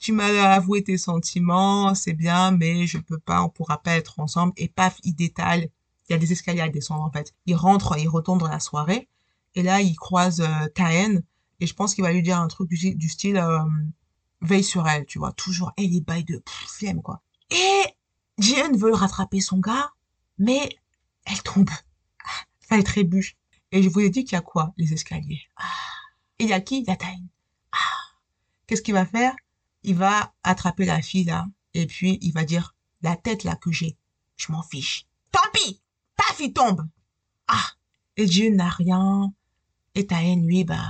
tu 0.05 0.11
m'as 0.11 0.51
avoué 0.51 0.83
tes 0.83 0.99
sentiments, 0.99 1.95
c'est 1.95 2.13
bien, 2.13 2.51
mais 2.51 2.85
je 2.85 2.99
peux 2.99 3.17
pas, 3.17 3.41
on 3.41 3.49
pourra 3.49 3.81
pas 3.81 3.95
être 3.95 4.19
ensemble. 4.19 4.53
Et 4.55 4.67
paf, 4.67 4.99
il 5.03 5.15
détale. 5.15 5.69
Il 6.07 6.13
y 6.13 6.15
a 6.15 6.19
des 6.19 6.31
escaliers 6.31 6.61
à 6.61 6.69
descendre 6.69 7.01
en 7.01 7.11
fait. 7.11 7.33
Il 7.47 7.55
rentre, 7.55 7.97
il 7.97 8.07
retourne 8.07 8.37
dans 8.37 8.47
la 8.47 8.59
soirée. 8.59 9.09
Et 9.55 9.63
là, 9.63 9.81
il 9.81 9.95
croise 9.95 10.41
euh. 10.41 11.19
Et 11.59 11.65
je 11.65 11.73
pense 11.73 11.95
qu'il 11.95 12.03
va 12.03 12.11
lui 12.11 12.21
dire 12.21 12.37
un 12.37 12.47
truc 12.47 12.69
du, 12.69 13.09
style 13.09 13.37
euh, 13.37 13.59
veille 14.41 14.63
sur 14.63 14.87
elle, 14.87 15.07
tu 15.07 15.17
vois. 15.17 15.31
Toujours, 15.31 15.71
elle 15.77 15.95
est 15.95 16.05
bail 16.05 16.23
de 16.23 16.39
flemme 16.67 17.01
quoi. 17.01 17.21
Et 17.49 17.83
Jian 18.37 18.75
veut 18.77 18.93
rattraper 18.93 19.39
son 19.39 19.57
gars, 19.57 19.89
mais 20.37 20.69
elle 21.25 21.41
tombe. 21.41 21.69
Elle 22.69 22.83
trébuche. 22.83 23.35
Et 23.71 23.83
je 23.83 23.89
vous 23.89 23.99
ai 23.99 24.09
dit 24.09 24.23
qu'il 24.23 24.33
y 24.33 24.37
a 24.37 24.41
quoi 24.41 24.73
Les 24.77 24.93
escaliers? 24.93 25.41
Ah. 25.57 25.63
Et 26.39 26.45
il 26.45 26.49
y 26.49 26.53
a 26.53 26.61
qui? 26.61 26.79
Il 26.79 26.85
y 26.85 26.91
a 26.91 26.95
Taïn. 26.95 27.27
Ah. 27.71 27.77
Qu'est-ce 28.67 28.81
qu'il 28.81 28.93
va 28.93 29.05
faire? 29.05 29.35
Il 29.83 29.95
va 29.95 30.33
attraper 30.43 30.85
la 30.85 31.01
fille 31.01 31.25
là, 31.25 31.45
et 31.73 31.85
puis 31.85 32.17
il 32.21 32.31
va 32.33 32.43
dire 32.43 32.75
la 33.01 33.15
tête 33.15 33.43
là 33.43 33.55
que 33.55 33.71
j'ai, 33.71 33.97
je 34.35 34.51
m'en 34.51 34.63
fiche. 34.63 35.05
Tant 35.31 35.51
pis 35.53 35.81
Paf, 36.15 36.39
il 36.39 36.53
tombe. 36.53 36.87
Ah 37.47 37.69
Et 38.17 38.25
Dieu 38.25 38.49
n'a 38.49 38.69
rien. 38.69 39.31
Et 39.93 40.07
Taïn, 40.07 40.45
lui, 40.47 40.63
bah, 40.63 40.89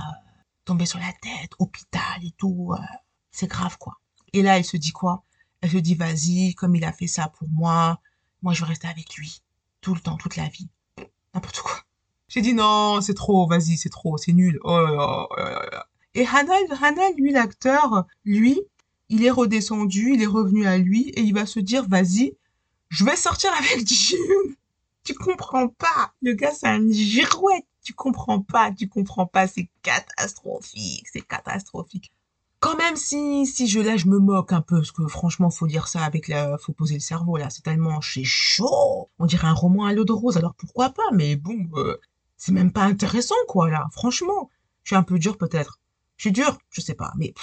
tombé 0.64 0.86
sur 0.86 0.98
la 0.98 1.12
tête, 1.20 1.52
hôpital 1.58 2.24
et 2.24 2.32
tout. 2.38 2.72
Euh, 2.72 2.82
c'est 3.30 3.48
grave 3.48 3.76
quoi. 3.78 4.00
Et 4.32 4.42
là, 4.42 4.56
elle 4.56 4.64
se 4.64 4.76
dit 4.76 4.92
quoi? 4.92 5.24
Elle 5.60 5.70
se 5.70 5.76
dit 5.76 5.94
vas-y, 5.94 6.54
comme 6.54 6.74
il 6.74 6.84
a 6.84 6.92
fait 6.92 7.06
ça 7.06 7.28
pour 7.28 7.48
moi, 7.50 8.00
moi 8.42 8.52
je 8.54 8.60
vais 8.60 8.68
rester 8.68 8.88
avec 8.88 9.14
lui 9.16 9.42
tout 9.80 9.94
le 9.94 10.00
temps, 10.00 10.16
toute 10.16 10.36
la 10.36 10.48
vie. 10.48 10.70
N'importe 11.36 11.60
quoi. 11.60 11.82
J'ai 12.28 12.40
dit 12.40 12.54
non, 12.54 13.02
c'est 13.02 13.12
trop, 13.12 13.46
vas-y, 13.46 13.76
c'est 13.76 13.90
trop, 13.90 14.16
c'est 14.16 14.32
nul. 14.32 14.58
Oh 14.64 14.80
là 14.80 15.28
là, 15.70 15.86
Et 16.14 16.26
Hanal, 16.26 17.12
lui, 17.18 17.30
l'acteur, 17.30 18.06
lui, 18.24 18.58
il 19.10 19.22
est 19.22 19.30
redescendu, 19.30 20.14
il 20.14 20.22
est 20.22 20.26
revenu 20.26 20.66
à 20.66 20.78
lui 20.78 21.10
et 21.10 21.20
il 21.20 21.34
va 21.34 21.44
se 21.44 21.60
dire, 21.60 21.86
vas-y, 21.86 22.38
je 22.88 23.04
vais 23.04 23.16
sortir 23.16 23.50
avec 23.52 23.86
Jim. 23.86 24.16
Tu 25.04 25.12
comprends 25.12 25.68
pas. 25.68 26.14
Le 26.22 26.32
gars, 26.32 26.52
c'est 26.52 26.68
un 26.68 26.90
girouette. 26.90 27.66
Tu 27.84 27.92
comprends 27.92 28.40
pas, 28.40 28.72
tu 28.72 28.88
comprends 28.88 29.26
pas. 29.26 29.46
C'est 29.46 29.68
catastrophique, 29.82 31.06
c'est 31.12 31.20
catastrophique 31.20 32.10
quand 32.60 32.76
même 32.76 32.96
si 32.96 33.46
si 33.46 33.66
je 33.68 33.80
là 33.80 33.96
je 33.96 34.06
me 34.06 34.18
moque 34.18 34.52
un 34.52 34.60
peu 34.60 34.76
parce 34.76 34.92
que 34.92 35.06
franchement 35.06 35.50
faut 35.50 35.66
dire 35.66 35.88
ça 35.88 36.02
avec 36.02 36.28
la 36.28 36.56
faut 36.58 36.72
poser 36.72 36.94
le 36.94 37.00
cerveau 37.00 37.36
là. 37.36 37.50
C'est 37.50 37.62
tellement 37.62 38.00
c'est 38.00 38.24
chaud. 38.24 39.10
On 39.18 39.26
dirait 39.26 39.48
un 39.48 39.52
roman 39.52 39.84
à 39.84 39.92
l'eau 39.92 40.04
de 40.04 40.12
rose 40.12 40.36
alors 40.36 40.54
pourquoi 40.54 40.90
pas 40.90 41.10
mais 41.12 41.36
bon 41.36 41.68
euh, 41.74 41.98
c'est 42.36 42.52
même 42.52 42.72
pas 42.72 42.84
intéressant 42.84 43.34
quoi 43.48 43.70
là. 43.70 43.86
Franchement 43.92 44.50
je 44.84 44.90
suis 44.90 44.96
un 44.96 45.02
peu 45.02 45.18
dur 45.18 45.36
peut-être. 45.38 45.80
Je 46.16 46.22
suis 46.24 46.32
dur 46.32 46.58
je 46.70 46.80
sais 46.80 46.94
pas 46.94 47.12
mais 47.16 47.34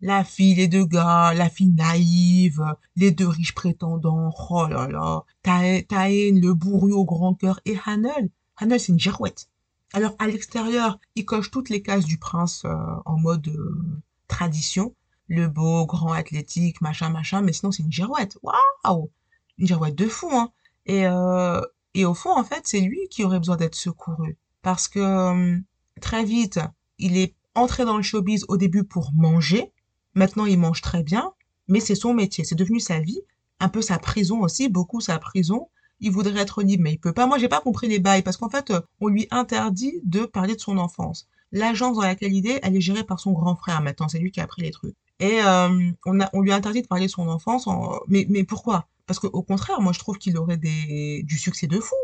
la 0.00 0.24
fille 0.24 0.54
les 0.56 0.68
deux 0.68 0.84
gars 0.86 1.32
la 1.34 1.48
fille 1.48 1.70
naïve 1.70 2.62
les 2.96 3.12
deux 3.12 3.28
riches 3.28 3.54
prétendants 3.54 4.32
oh 4.50 4.66
là 4.66 4.88
là. 4.88 5.24
Taen 5.42 6.40
le 6.40 6.52
bourru 6.52 6.92
au 6.92 7.04
grand 7.04 7.34
cœur 7.34 7.60
et 7.64 7.78
Hanel 7.86 8.30
Hanel 8.56 8.80
c'est 8.80 8.92
une 8.92 8.98
girouette 8.98 9.48
alors 9.94 10.16
à 10.18 10.26
l'extérieur, 10.26 10.98
il 11.14 11.24
coche 11.24 11.52
toutes 11.52 11.70
les 11.70 11.80
cases 11.80 12.04
du 12.04 12.18
prince 12.18 12.64
euh, 12.64 12.74
en 13.06 13.16
mode 13.16 13.46
euh, 13.46 14.02
tradition. 14.26 14.92
Le 15.28 15.46
beau, 15.46 15.86
grand, 15.86 16.12
athlétique, 16.12 16.80
machin, 16.80 17.10
machin, 17.10 17.42
mais 17.42 17.52
sinon 17.52 17.70
c'est 17.70 17.84
une 17.84 17.92
girouette. 17.92 18.36
Waouh 18.42 19.10
Une 19.56 19.66
girouette 19.68 19.94
de 19.94 20.08
fou, 20.08 20.28
hein 20.32 20.50
et, 20.84 21.06
euh, 21.06 21.60
et 21.94 22.04
au 22.04 22.12
fond, 22.12 22.36
en 22.36 22.42
fait, 22.42 22.62
c'est 22.64 22.80
lui 22.80 23.08
qui 23.08 23.24
aurait 23.24 23.38
besoin 23.38 23.56
d'être 23.56 23.76
secouru. 23.76 24.36
Parce 24.62 24.88
que 24.88 25.60
très 26.00 26.24
vite, 26.24 26.58
il 26.98 27.16
est 27.16 27.36
entré 27.54 27.84
dans 27.84 27.96
le 27.96 28.02
showbiz 28.02 28.44
au 28.48 28.56
début 28.56 28.82
pour 28.82 29.12
manger. 29.14 29.72
Maintenant, 30.14 30.44
il 30.44 30.58
mange 30.58 30.82
très 30.82 31.04
bien, 31.04 31.32
mais 31.68 31.78
c'est 31.78 31.94
son 31.94 32.14
métier, 32.14 32.44
c'est 32.44 32.56
devenu 32.56 32.80
sa 32.80 32.98
vie, 32.98 33.20
un 33.60 33.68
peu 33.68 33.80
sa 33.80 33.98
prison 33.98 34.40
aussi, 34.40 34.68
beaucoup 34.68 35.00
sa 35.00 35.20
prison 35.20 35.68
il 36.00 36.10
voudrait 36.10 36.40
être 36.40 36.62
libre, 36.62 36.82
mais 36.82 36.92
il 36.92 36.98
peut 36.98 37.12
pas. 37.12 37.26
Moi, 37.26 37.38
j'ai 37.38 37.48
pas 37.48 37.60
compris 37.60 37.88
les 37.88 37.98
bails 37.98 38.22
parce 38.22 38.36
qu'en 38.36 38.50
fait, 38.50 38.70
euh, 38.70 38.80
on 39.00 39.08
lui 39.08 39.26
interdit 39.30 40.00
de 40.04 40.24
parler 40.24 40.54
de 40.54 40.60
son 40.60 40.78
enfance. 40.78 41.28
L'agence 41.52 41.96
dans 41.96 42.02
laquelle 42.02 42.32
il 42.32 42.46
est, 42.48 42.60
elle 42.62 42.76
est 42.76 42.80
gérée 42.80 43.04
par 43.04 43.20
son 43.20 43.32
grand 43.32 43.54
frère 43.54 43.80
maintenant. 43.80 44.08
C'est 44.08 44.18
lui 44.18 44.30
qui 44.30 44.40
a 44.40 44.46
pris 44.46 44.62
les 44.62 44.70
trucs. 44.70 44.96
Et 45.20 45.40
euh, 45.42 45.90
on, 46.04 46.20
a, 46.20 46.28
on 46.32 46.40
lui 46.40 46.52
interdit 46.52 46.82
de 46.82 46.88
parler 46.88 47.06
de 47.06 47.10
son 47.10 47.28
enfance. 47.28 47.68
Mais, 48.08 48.26
mais 48.28 48.44
pourquoi? 48.44 48.88
Parce 49.06 49.18
qu'au 49.20 49.42
contraire, 49.42 49.80
moi, 49.80 49.92
je 49.92 49.98
trouve 49.98 50.18
qu'il 50.18 50.36
aurait 50.36 50.56
des, 50.56 51.22
du 51.24 51.38
succès 51.38 51.66
de 51.66 51.78
fou. 51.78 51.94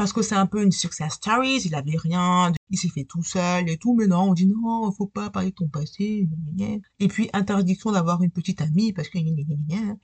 Parce 0.00 0.14
que 0.14 0.22
c'est 0.22 0.34
un 0.34 0.46
peu 0.46 0.62
une 0.62 0.72
success 0.72 1.12
story, 1.12 1.60
il 1.62 1.74
avait 1.74 1.98
rien, 1.98 2.54
il 2.70 2.78
s'est 2.78 2.88
fait 2.88 3.04
tout 3.04 3.22
seul 3.22 3.68
et 3.68 3.76
tout, 3.76 3.94
mais 3.94 4.06
non, 4.06 4.30
on 4.30 4.32
dit 4.32 4.46
non, 4.46 4.90
faut 4.92 5.04
pas 5.04 5.28
parler 5.28 5.50
de 5.50 5.54
ton 5.54 5.68
passé, 5.68 6.26
et 6.98 7.08
puis 7.08 7.28
interdiction 7.34 7.92
d'avoir 7.92 8.22
une 8.22 8.30
petite 8.30 8.62
amie 8.62 8.94
parce 8.94 9.10
que 9.10 9.18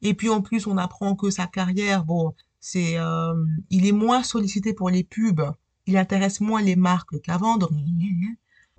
et 0.02 0.12
puis 0.12 0.28
en 0.28 0.42
plus 0.42 0.66
on 0.66 0.76
apprend 0.76 1.16
que 1.16 1.30
sa 1.30 1.46
carrière, 1.46 2.04
bon, 2.04 2.34
c'est, 2.60 2.98
euh, 2.98 3.32
il 3.70 3.86
est 3.86 3.92
moins 3.92 4.22
sollicité 4.22 4.74
pour 4.74 4.90
les 4.90 5.02
pubs. 5.02 5.50
Il 5.86 5.96
intéresse 5.96 6.42
moins 6.42 6.60
les 6.60 6.76
marques 6.76 7.18
qu'à 7.22 7.38
vendre. 7.38 7.70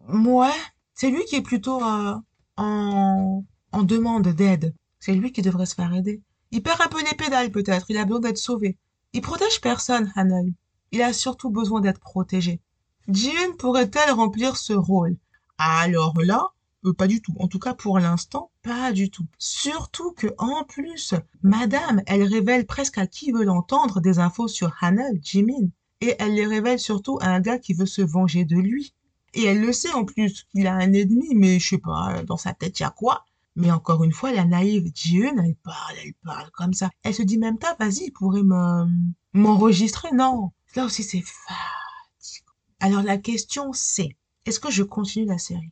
Moi, 0.07 0.53
c'est 0.93 1.09
lui 1.09 1.25
qui 1.25 1.37
est 1.37 1.41
plutôt 1.41 1.83
euh, 1.83 2.13
en, 2.57 3.43
demande 3.73 4.27
d'aide. 4.27 4.75
C'est 4.99 5.15
lui 5.15 5.31
qui 5.31 5.41
devrait 5.41 5.65
se 5.65 5.73
faire 5.73 5.95
aider. 5.95 6.21
Il 6.51 6.61
perd 6.61 6.79
un 6.79 6.89
peu 6.89 7.03
les 7.03 7.17
pédales 7.17 7.49
peut-être. 7.49 7.87
Il 7.89 7.97
a 7.97 8.05
besoin 8.05 8.19
d'être 8.19 8.37
sauvé. 8.37 8.77
Il 9.13 9.21
protège 9.21 9.61
personne, 9.61 10.13
Hanoï. 10.15 10.53
Il 10.91 11.01
a 11.01 11.13
surtout 11.13 11.49
besoin 11.49 11.81
d'être 11.81 11.99
protégé. 11.99 12.61
Jin 13.07 13.53
pourrait-elle 13.57 14.11
remplir 14.11 14.57
ce 14.57 14.73
rôle? 14.73 15.17
Alors 15.57 16.19
là, 16.21 16.47
euh, 16.85 16.93
pas 16.93 17.07
du 17.07 17.21
tout. 17.21 17.33
En 17.39 17.47
tout 17.47 17.59
cas, 17.59 17.73
pour 17.73 17.99
l'instant, 17.99 18.51
pas 18.63 18.91
du 18.91 19.09
tout. 19.09 19.25
Surtout 19.37 20.11
que, 20.11 20.27
en 20.37 20.63
plus, 20.63 21.13
madame, 21.41 22.01
elle 22.05 22.23
révèle 22.23 22.65
presque 22.65 22.97
à 22.97 23.07
qui 23.07 23.31
veut 23.31 23.43
l'entendre 23.43 24.01
des 24.01 24.19
infos 24.19 24.47
sur 24.47 24.75
Hanel, 24.81 25.19
Jimin. 25.21 25.69
Et 26.01 26.15
elle 26.19 26.35
les 26.35 26.45
révèle 26.45 26.79
surtout 26.79 27.17
à 27.21 27.29
un 27.29 27.39
gars 27.39 27.59
qui 27.59 27.73
veut 27.73 27.85
se 27.85 28.01
venger 28.01 28.45
de 28.45 28.57
lui. 28.57 28.93
Et 29.33 29.45
elle 29.45 29.61
le 29.61 29.73
sait 29.73 29.93
en 29.93 30.05
plus 30.05 30.43
qu'il 30.51 30.67
a 30.67 30.73
un 30.73 30.93
ennemi, 30.93 31.33
mais 31.35 31.59
je 31.59 31.69
sais 31.69 31.77
pas, 31.77 32.23
dans 32.23 32.37
sa 32.37 32.53
tête, 32.53 32.79
il 32.79 32.83
y 32.83 32.85
a 32.85 32.91
quoi? 32.91 33.25
Mais 33.55 33.71
encore 33.71 34.03
une 34.03 34.11
fois, 34.11 34.31
la 34.31 34.45
naïve 34.45 34.91
June, 34.93 35.41
elle 35.43 35.55
parle, 35.55 35.95
elle 36.03 36.13
parle 36.23 36.51
comme 36.51 36.73
ça. 36.73 36.91
Elle 37.03 37.15
se 37.15 37.23
dit 37.23 37.39
même 37.39 37.57
pas, 37.57 37.75
vas-y, 37.79 38.05
il 38.05 38.11
pourrait 38.11 38.43
m'enregistrer. 39.33 40.09
Non. 40.13 40.51
Là 40.75 40.85
aussi, 40.85 41.03
c'est 41.03 41.21
fatigant. 41.21 42.51
Alors 42.79 43.03
la 43.03 43.17
question, 43.17 43.73
c'est, 43.73 44.15
est-ce 44.45 44.59
que 44.59 44.71
je 44.71 44.83
continue 44.83 45.25
la 45.25 45.37
série? 45.37 45.71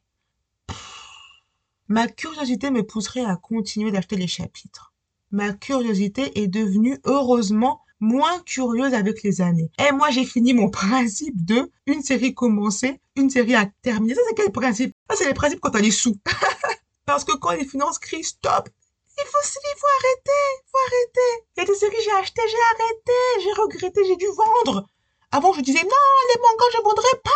Ma 1.88 2.08
curiosité 2.08 2.72
me 2.72 2.84
pousserait 2.84 3.26
à 3.26 3.36
continuer 3.36 3.92
d'acheter 3.92 4.16
les 4.16 4.28
chapitres. 4.28 4.94
Ma 5.32 5.54
curiosité 5.54 6.42
est 6.42 6.48
devenue 6.48 7.00
heureusement 7.04 7.82
moins 8.00 8.40
curieuse 8.40 8.94
avec 8.94 9.22
les 9.24 9.42
années. 9.42 9.70
Et 9.80 9.92
moi, 9.92 10.10
j'ai 10.10 10.26
fini 10.26 10.54
mon 10.54 10.70
principe 10.70 11.46
de 11.46 11.72
une 11.86 12.02
série 12.02 12.34
commencée, 12.34 13.00
une 13.16 13.30
série 13.30 13.56
à 13.56 13.70
terminer. 13.82 14.16
Ça, 14.16 14.22
c'est 14.28 14.36
quel 14.36 14.52
principe? 14.52 14.94
Ça, 15.10 15.16
c'est 15.16 15.28
les 15.28 15.34
principes 15.34 15.60
quand 15.60 15.72
t'as 15.72 15.82
les 15.82 15.92
sous. 15.92 16.18
Parce 17.06 17.24
que 17.24 17.38
quand 17.38 17.52
les 17.52 17.66
finances 17.66 18.00
crient 18.00 18.24
stop, 18.24 18.70
il 19.18 19.26
faut, 19.26 19.60
il 19.74 19.80
faut 19.80 19.94
arrêter, 20.00 20.46
faut 20.72 20.78
arrêter. 20.88 21.46
Il 21.56 21.60
y 21.60 21.64
a 21.64 21.66
des 21.66 21.76
séries 21.76 22.04
j'ai 22.04 22.12
acheté, 22.12 22.42
j'ai 22.50 22.64
arrêté, 22.74 23.18
j'ai 23.44 23.54
regretté, 23.62 24.02
j'ai 24.06 24.16
dû 24.18 24.28
vendre. 24.36 24.88
Avant, 25.32 25.54
je 25.54 25.62
disais 25.62 25.84
non, 25.84 26.12
les 26.34 26.42
mangas, 26.42 26.72
je 26.78 26.82
vendrai 26.84 27.22
pas. 27.24 27.32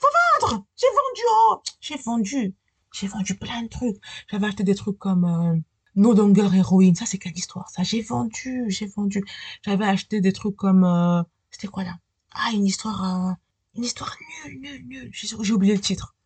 faut 0.00 0.08
vendre 0.40 0.64
J'ai 0.76 0.86
vendu, 0.88 1.22
oh 1.32 1.62
J'ai 1.80 1.96
vendu. 1.96 2.54
J'ai 2.92 3.06
vendu 3.06 3.36
plein 3.36 3.62
de 3.62 3.68
trucs. 3.68 3.96
J'avais 4.30 4.46
acheté 4.48 4.64
des 4.64 4.74
trucs 4.74 4.98
comme 4.98 5.24
euh, 5.24 5.56
No 5.94 6.12
Longer 6.12 6.48
Heroine. 6.56 6.94
Ça, 6.96 7.06
c'est 7.06 7.18
quelle 7.18 7.36
histoire, 7.38 7.68
ça? 7.70 7.82
J'ai 7.84 8.02
vendu, 8.02 8.64
j'ai 8.68 8.86
vendu. 8.86 9.24
J'avais 9.62 9.84
acheté 9.86 10.20
des 10.20 10.32
trucs 10.32 10.56
comme... 10.56 10.84
euh, 10.84 11.22
C'était 11.50 11.68
quoi, 11.68 11.84
là? 11.84 11.94
Ah, 12.34 12.50
une 12.52 12.66
histoire... 12.66 13.28
euh, 13.28 13.32
Une 13.76 13.84
histoire 13.84 14.16
nulle, 14.46 14.60
nulle, 14.60 14.86
nulle. 14.88 15.10
J'ai 15.12 15.52
oublié 15.52 15.74
le 15.74 15.80
titre. 15.80 16.16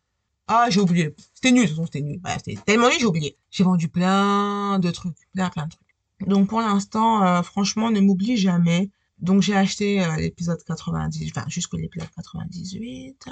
Ah, 0.47 0.67
j'ai 0.69 0.79
oublié. 0.79 1.15
C'était 1.33 1.51
nul, 1.51 1.63
de 1.63 1.67
toute 1.67 1.75
façon, 1.75 1.85
c'était 1.85 2.01
nul. 2.01 2.21
C'était 2.37 2.61
tellement 2.65 2.89
nul, 2.89 2.97
j'ai 2.99 3.05
oublié. 3.05 3.37
J'ai 3.49 3.63
vendu 3.63 3.87
plein 3.89 4.77
de 4.79 4.91
trucs. 4.91 5.17
Plein, 5.33 5.49
plein 5.49 5.65
de 5.65 5.71
trucs. 5.71 6.27
Donc, 6.27 6.49
pour 6.49 6.61
l'instant, 6.61 7.23
euh, 7.23 7.41
franchement, 7.41 7.89
ne 7.89 7.99
m'oublie 7.99 8.37
jamais. 8.37 8.91
Donc, 9.19 9.41
j'ai 9.41 9.55
acheté 9.55 10.03
euh, 10.03 10.15
l'épisode 10.17 10.63
90, 10.63 11.31
enfin, 11.35 11.45
jusqu'à 11.47 11.77
l'épisode 11.77 12.09
98. 12.15 13.29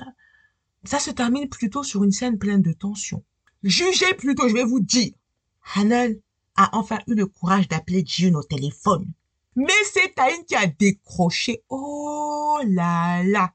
Ça 0.85 0.99
se 0.99 1.11
termine 1.11 1.47
plutôt 1.49 1.83
sur 1.83 2.03
une 2.03 2.11
scène 2.11 2.37
pleine 2.37 2.61
de 2.61 2.73
tension. 2.73 3.23
Jugez 3.63 4.13
plutôt, 4.15 4.49
je 4.49 4.53
vais 4.53 4.65
vous 4.65 4.79
dire. 4.79 5.13
Hanel 5.75 6.19
a 6.55 6.75
enfin 6.75 6.99
eu 7.07 7.15
le 7.15 7.25
courage 7.25 7.67
d'appeler 7.67 8.03
June 8.05 8.35
au 8.35 8.43
téléphone. 8.43 9.05
Mais 9.55 9.71
c'est 9.91 10.15
Taïn 10.15 10.43
qui 10.45 10.55
a 10.55 10.65
décroché. 10.67 11.63
Oh 11.69 12.59
là 12.65 13.23
là. 13.23 13.53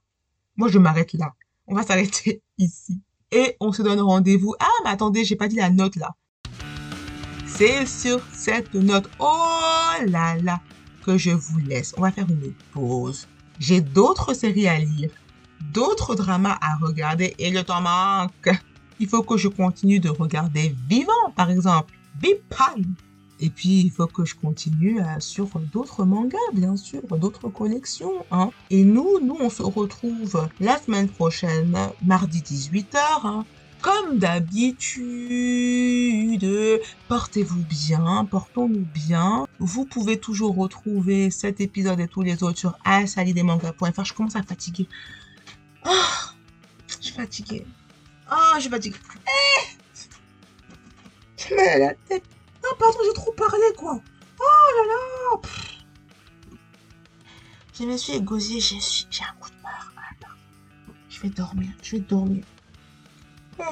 Moi, 0.56 0.68
je 0.68 0.78
m'arrête 0.78 1.12
là. 1.12 1.34
On 1.66 1.74
va 1.74 1.82
s'arrêter 1.82 2.42
ici. 2.58 3.02
Et 3.30 3.56
on 3.60 3.72
se 3.72 3.82
donne 3.82 4.00
rendez-vous. 4.00 4.54
Ah, 4.58 4.66
mais 4.84 4.90
attendez, 4.90 5.24
j'ai 5.24 5.36
pas 5.36 5.48
dit 5.48 5.56
la 5.56 5.70
note 5.70 5.96
là. 5.96 6.14
C'est 7.46 7.86
sur 7.86 8.20
cette 8.32 8.74
note. 8.74 9.08
Oh 9.18 9.92
là 10.06 10.36
là. 10.36 10.60
Que 11.04 11.18
je 11.18 11.30
vous 11.30 11.58
laisse. 11.58 11.94
On 11.96 12.02
va 12.02 12.10
faire 12.10 12.28
une 12.28 12.52
pause. 12.72 13.28
J'ai 13.58 13.80
d'autres 13.80 14.34
séries 14.34 14.68
à 14.68 14.78
lire. 14.78 15.10
D'autres 15.72 16.14
dramas 16.14 16.58
à 16.60 16.76
regarder 16.76 17.34
et 17.38 17.50
le 17.50 17.62
temps 17.64 17.80
manque. 17.80 18.50
Il 19.00 19.08
faut 19.08 19.22
que 19.22 19.36
je 19.36 19.48
continue 19.48 20.00
de 20.00 20.08
regarder 20.08 20.74
Vivant, 20.88 21.30
par 21.36 21.50
exemple. 21.50 21.94
Bipan. 22.20 22.82
Et 23.40 23.50
puis, 23.50 23.80
il 23.80 23.90
faut 23.90 24.06
que 24.06 24.24
je 24.24 24.34
continue 24.34 25.00
euh, 25.00 25.20
sur 25.20 25.48
d'autres 25.72 26.04
mangas, 26.04 26.38
bien 26.52 26.76
sûr, 26.76 27.02
d'autres 27.18 27.48
collections. 27.48 28.24
Hein. 28.30 28.50
Et 28.70 28.84
nous, 28.84 29.20
nous, 29.20 29.36
on 29.40 29.50
se 29.50 29.62
retrouve 29.62 30.48
la 30.60 30.78
semaine 30.78 31.08
prochaine, 31.08 31.76
mardi 32.04 32.40
18h. 32.40 32.96
Hein. 33.24 33.44
Comme 33.80 34.18
d'habitude, 34.18 35.00
portez-vous 37.06 37.62
bien, 37.62 38.24
portons-nous 38.28 38.86
bien. 38.92 39.46
Vous 39.60 39.84
pouvez 39.84 40.18
toujours 40.18 40.56
retrouver 40.56 41.30
cet 41.30 41.60
épisode 41.60 42.00
et 42.00 42.08
tous 42.08 42.22
les 42.22 42.42
autres 42.42 42.58
sur 42.58 42.76
asalidemanga.fr. 42.84 44.04
Je 44.04 44.14
commence 44.14 44.34
à 44.34 44.42
fatiguer. 44.42 44.88
Ah, 45.84 46.32
je 46.88 46.96
suis 47.00 47.14
fatiguée. 47.14 47.64
Ah, 48.28 48.54
je 48.56 48.62
suis 48.62 48.70
fatiguée. 48.70 48.96
Eh 51.50 51.78
la 51.78 51.94
tête. 52.08 52.24
Ah, 52.64 52.74
pardon, 52.78 52.98
j'ai 53.04 53.12
trop 53.14 53.32
parlé, 53.32 53.66
quoi. 53.76 54.00
Oh 54.40 54.42
là 54.76 54.84
là. 54.86 55.48
Je 57.78 57.84
me 57.84 57.96
suis 57.96 58.14
égosée, 58.14 58.60
j'ai 58.60 58.76
un 58.76 59.34
coup 59.40 59.50
de 59.50 59.62
barre. 59.62 59.92
Ah, 59.96 60.14
pardon. 60.20 60.36
Je 61.08 61.20
vais 61.20 61.28
dormir, 61.28 61.70
je 61.82 61.96
vais 61.96 62.02
dormir. 62.02 62.44
Ah. 63.58 63.70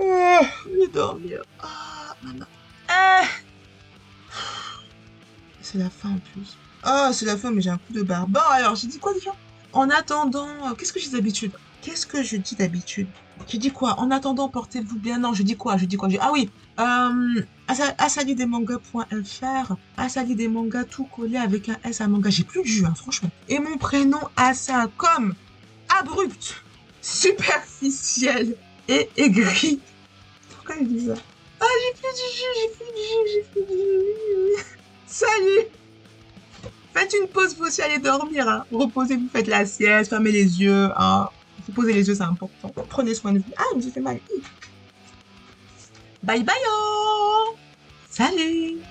Ah, 0.00 0.40
je 0.64 0.78
vais 0.78 0.88
dormir. 0.88 1.42
Ah, 1.60 2.14
maman. 2.22 2.46
Ah. 2.88 3.24
C'est 5.62 5.78
la 5.78 5.90
fin 5.90 6.10
en 6.10 6.18
plus. 6.32 6.56
Ah, 6.82 7.10
c'est 7.12 7.26
la 7.26 7.36
fin, 7.36 7.50
mais 7.50 7.60
j'ai 7.60 7.70
un 7.70 7.78
coup 7.78 7.92
de 7.92 8.02
barre. 8.02 8.26
Bon, 8.26 8.40
alors, 8.50 8.74
j'ai 8.74 8.86
dit 8.86 8.98
quoi 8.98 9.14
déjà? 9.14 9.32
En 9.72 9.88
attendant, 9.90 10.48
euh, 10.68 10.74
qu'est-ce 10.74 10.92
que 10.92 11.00
j'ai 11.00 11.10
d'habitude? 11.10 11.52
Qu'est-ce 11.82 12.06
que 12.06 12.22
je 12.22 12.36
dis 12.36 12.56
d'habitude? 12.56 13.08
Je 13.48 13.56
dis 13.56 13.70
quoi? 13.70 13.98
En 14.00 14.10
attendant, 14.10 14.48
portez-vous 14.48 14.98
bien. 14.98 15.18
Non, 15.18 15.32
je 15.32 15.42
dis 15.42 15.56
quoi? 15.56 15.76
Je 15.76 15.84
dis 15.84 15.96
quoi? 15.96 16.08
Ah 16.20 16.30
oui, 16.32 16.50
euh, 16.78 17.42
asa- 17.70 17.94
asalidemanga.fr, 17.98 19.74
Asali 19.96 20.34
des 20.34 20.48
mangas 20.48 20.84
tout 20.84 21.04
collé 21.04 21.36
avec 21.36 21.68
un 21.68 21.76
S 21.84 22.00
à 22.00 22.08
manga. 22.08 22.30
J'ai 22.30 22.44
plus 22.44 22.62
de 22.62 22.66
jus, 22.66 22.84
hein, 22.84 22.94
franchement. 22.96 23.30
Et 23.48 23.58
mon 23.58 23.76
prénom, 23.76 24.20
Asa, 24.36 24.88
comme 24.96 25.34
abrupt, 25.88 26.62
superficiel 27.00 28.56
et 28.88 29.08
aigri. 29.16 29.80
Pourquoi 30.54 30.76
je 30.80 30.84
dis 30.84 31.06
ça? 31.06 31.14
Ah, 31.60 31.66
j'ai 31.82 32.00
plus 32.00 32.12
de 32.12 32.26
jus, 32.36 32.52
j'ai 32.56 32.68
plus 32.76 32.90
de 32.90 33.02
jus, 33.08 33.30
j'ai 33.34 33.42
plus 33.52 33.74
de 33.74 33.78
jus. 33.78 34.64
Salut 35.06 35.66
Faites 36.92 37.14
une 37.20 37.28
pause, 37.28 37.56
vous 37.56 37.64
aussi 37.66 37.82
allez 37.82 37.98
dormir. 37.98 38.48
Hein. 38.48 38.64
Reposez-vous, 38.72 39.28
faites 39.32 39.46
la 39.46 39.64
sieste, 39.64 40.10
fermez 40.10 40.32
les 40.32 40.60
yeux. 40.60 40.88
Hein. 40.96 41.28
Reposez 41.68 41.92
les 41.92 42.08
yeux, 42.08 42.14
c'est 42.16 42.22
important. 42.22 42.72
Prenez 42.88 43.14
soin 43.14 43.32
de 43.32 43.38
vous. 43.38 43.44
Ah, 43.56 43.76
me 43.76 43.80
fait 43.80 44.00
mal. 44.00 44.18
Bye 46.22 46.42
bye 46.42 46.64
oh 46.66 47.58
Salut 48.04 48.86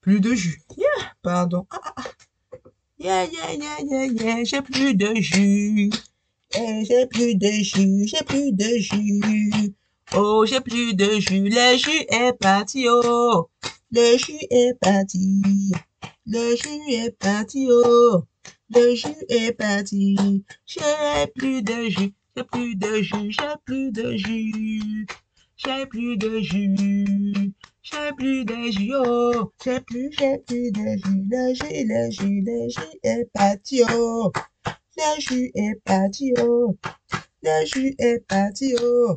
Plus 0.00 0.20
de 0.20 0.34
jus. 0.34 0.58
Yeah, 0.76 1.12
pardon. 1.22 1.66
Ah, 1.70 1.80
ah, 1.84 1.94
ah. 1.98 2.04
Yeah, 2.98 3.24
yeah, 3.24 3.52
yeah, 3.52 3.78
yeah, 3.84 4.04
yeah, 4.06 4.44
j'ai 4.44 4.62
plus 4.62 4.94
de 4.94 5.14
jus. 5.16 5.90
J'ai 6.50 7.06
plus 7.06 7.34
de 7.34 7.50
jus, 7.50 8.06
j'ai 8.06 8.24
plus 8.24 8.52
de 8.52 8.78
jus. 8.78 9.74
Oh, 10.14 10.46
j'ai 10.46 10.60
plus 10.60 10.94
de 10.94 11.20
jus, 11.20 11.48
le 11.48 11.76
jus 11.76 12.04
est 12.08 12.32
parti, 12.38 12.86
oh. 12.88 13.50
Le 13.92 14.16
jus 14.16 14.38
est 14.50 14.78
parti. 14.80 15.42
Le 16.26 16.56
jus 16.56 16.92
est 16.94 17.18
parti, 17.18 17.68
oh. 17.70 18.22
Le 18.74 18.94
jus 18.94 19.08
est 19.28 19.52
parti. 19.52 20.16
J'ai 20.64 21.26
plus 21.34 21.62
de 21.62 21.90
jus, 21.90 22.14
j'ai 22.34 22.44
plus 22.44 22.76
de 22.76 23.02
jus, 23.02 23.30
j'ai 23.30 23.54
plus 23.66 23.92
de 23.92 24.16
jus. 24.16 25.06
J'ai 25.58 25.86
plus 25.86 26.16
de 26.16 26.40
jus. 26.40 27.52
J'ai 27.82 28.12
plus 28.16 28.44
de 28.46 28.70
jus, 28.70 28.92
oh. 28.94 29.52
J'ai 29.62 29.80
plus, 29.80 30.10
j'ai 30.18 30.38
plus 30.46 30.70
de 30.72 30.96
jus. 30.96 31.24
Le 31.30 31.54
jus, 31.54 31.84
le 31.84 32.10
jus, 32.10 32.42
le 32.46 32.68
jus 32.70 32.98
est 33.02 33.30
parti, 33.34 33.82
oh. 33.92 34.32
Le 34.98 35.20
jus 35.20 35.52
est 35.54 35.80
parti, 35.84 36.32
oh. 36.40 36.76
Le 37.44 37.64
jus 37.66 37.94
est 38.00 38.26
parti, 38.26 38.74
oh. 38.82 39.16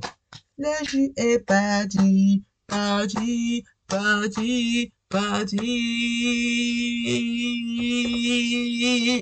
Le 0.60 0.86
jus 0.86 1.12
est 1.18 1.40
parti, 1.40 2.44
parti, 2.68 3.64
parti, 3.88 4.94
parti. 5.10 5.58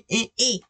Et, 0.09 0.33
et. 0.37 0.61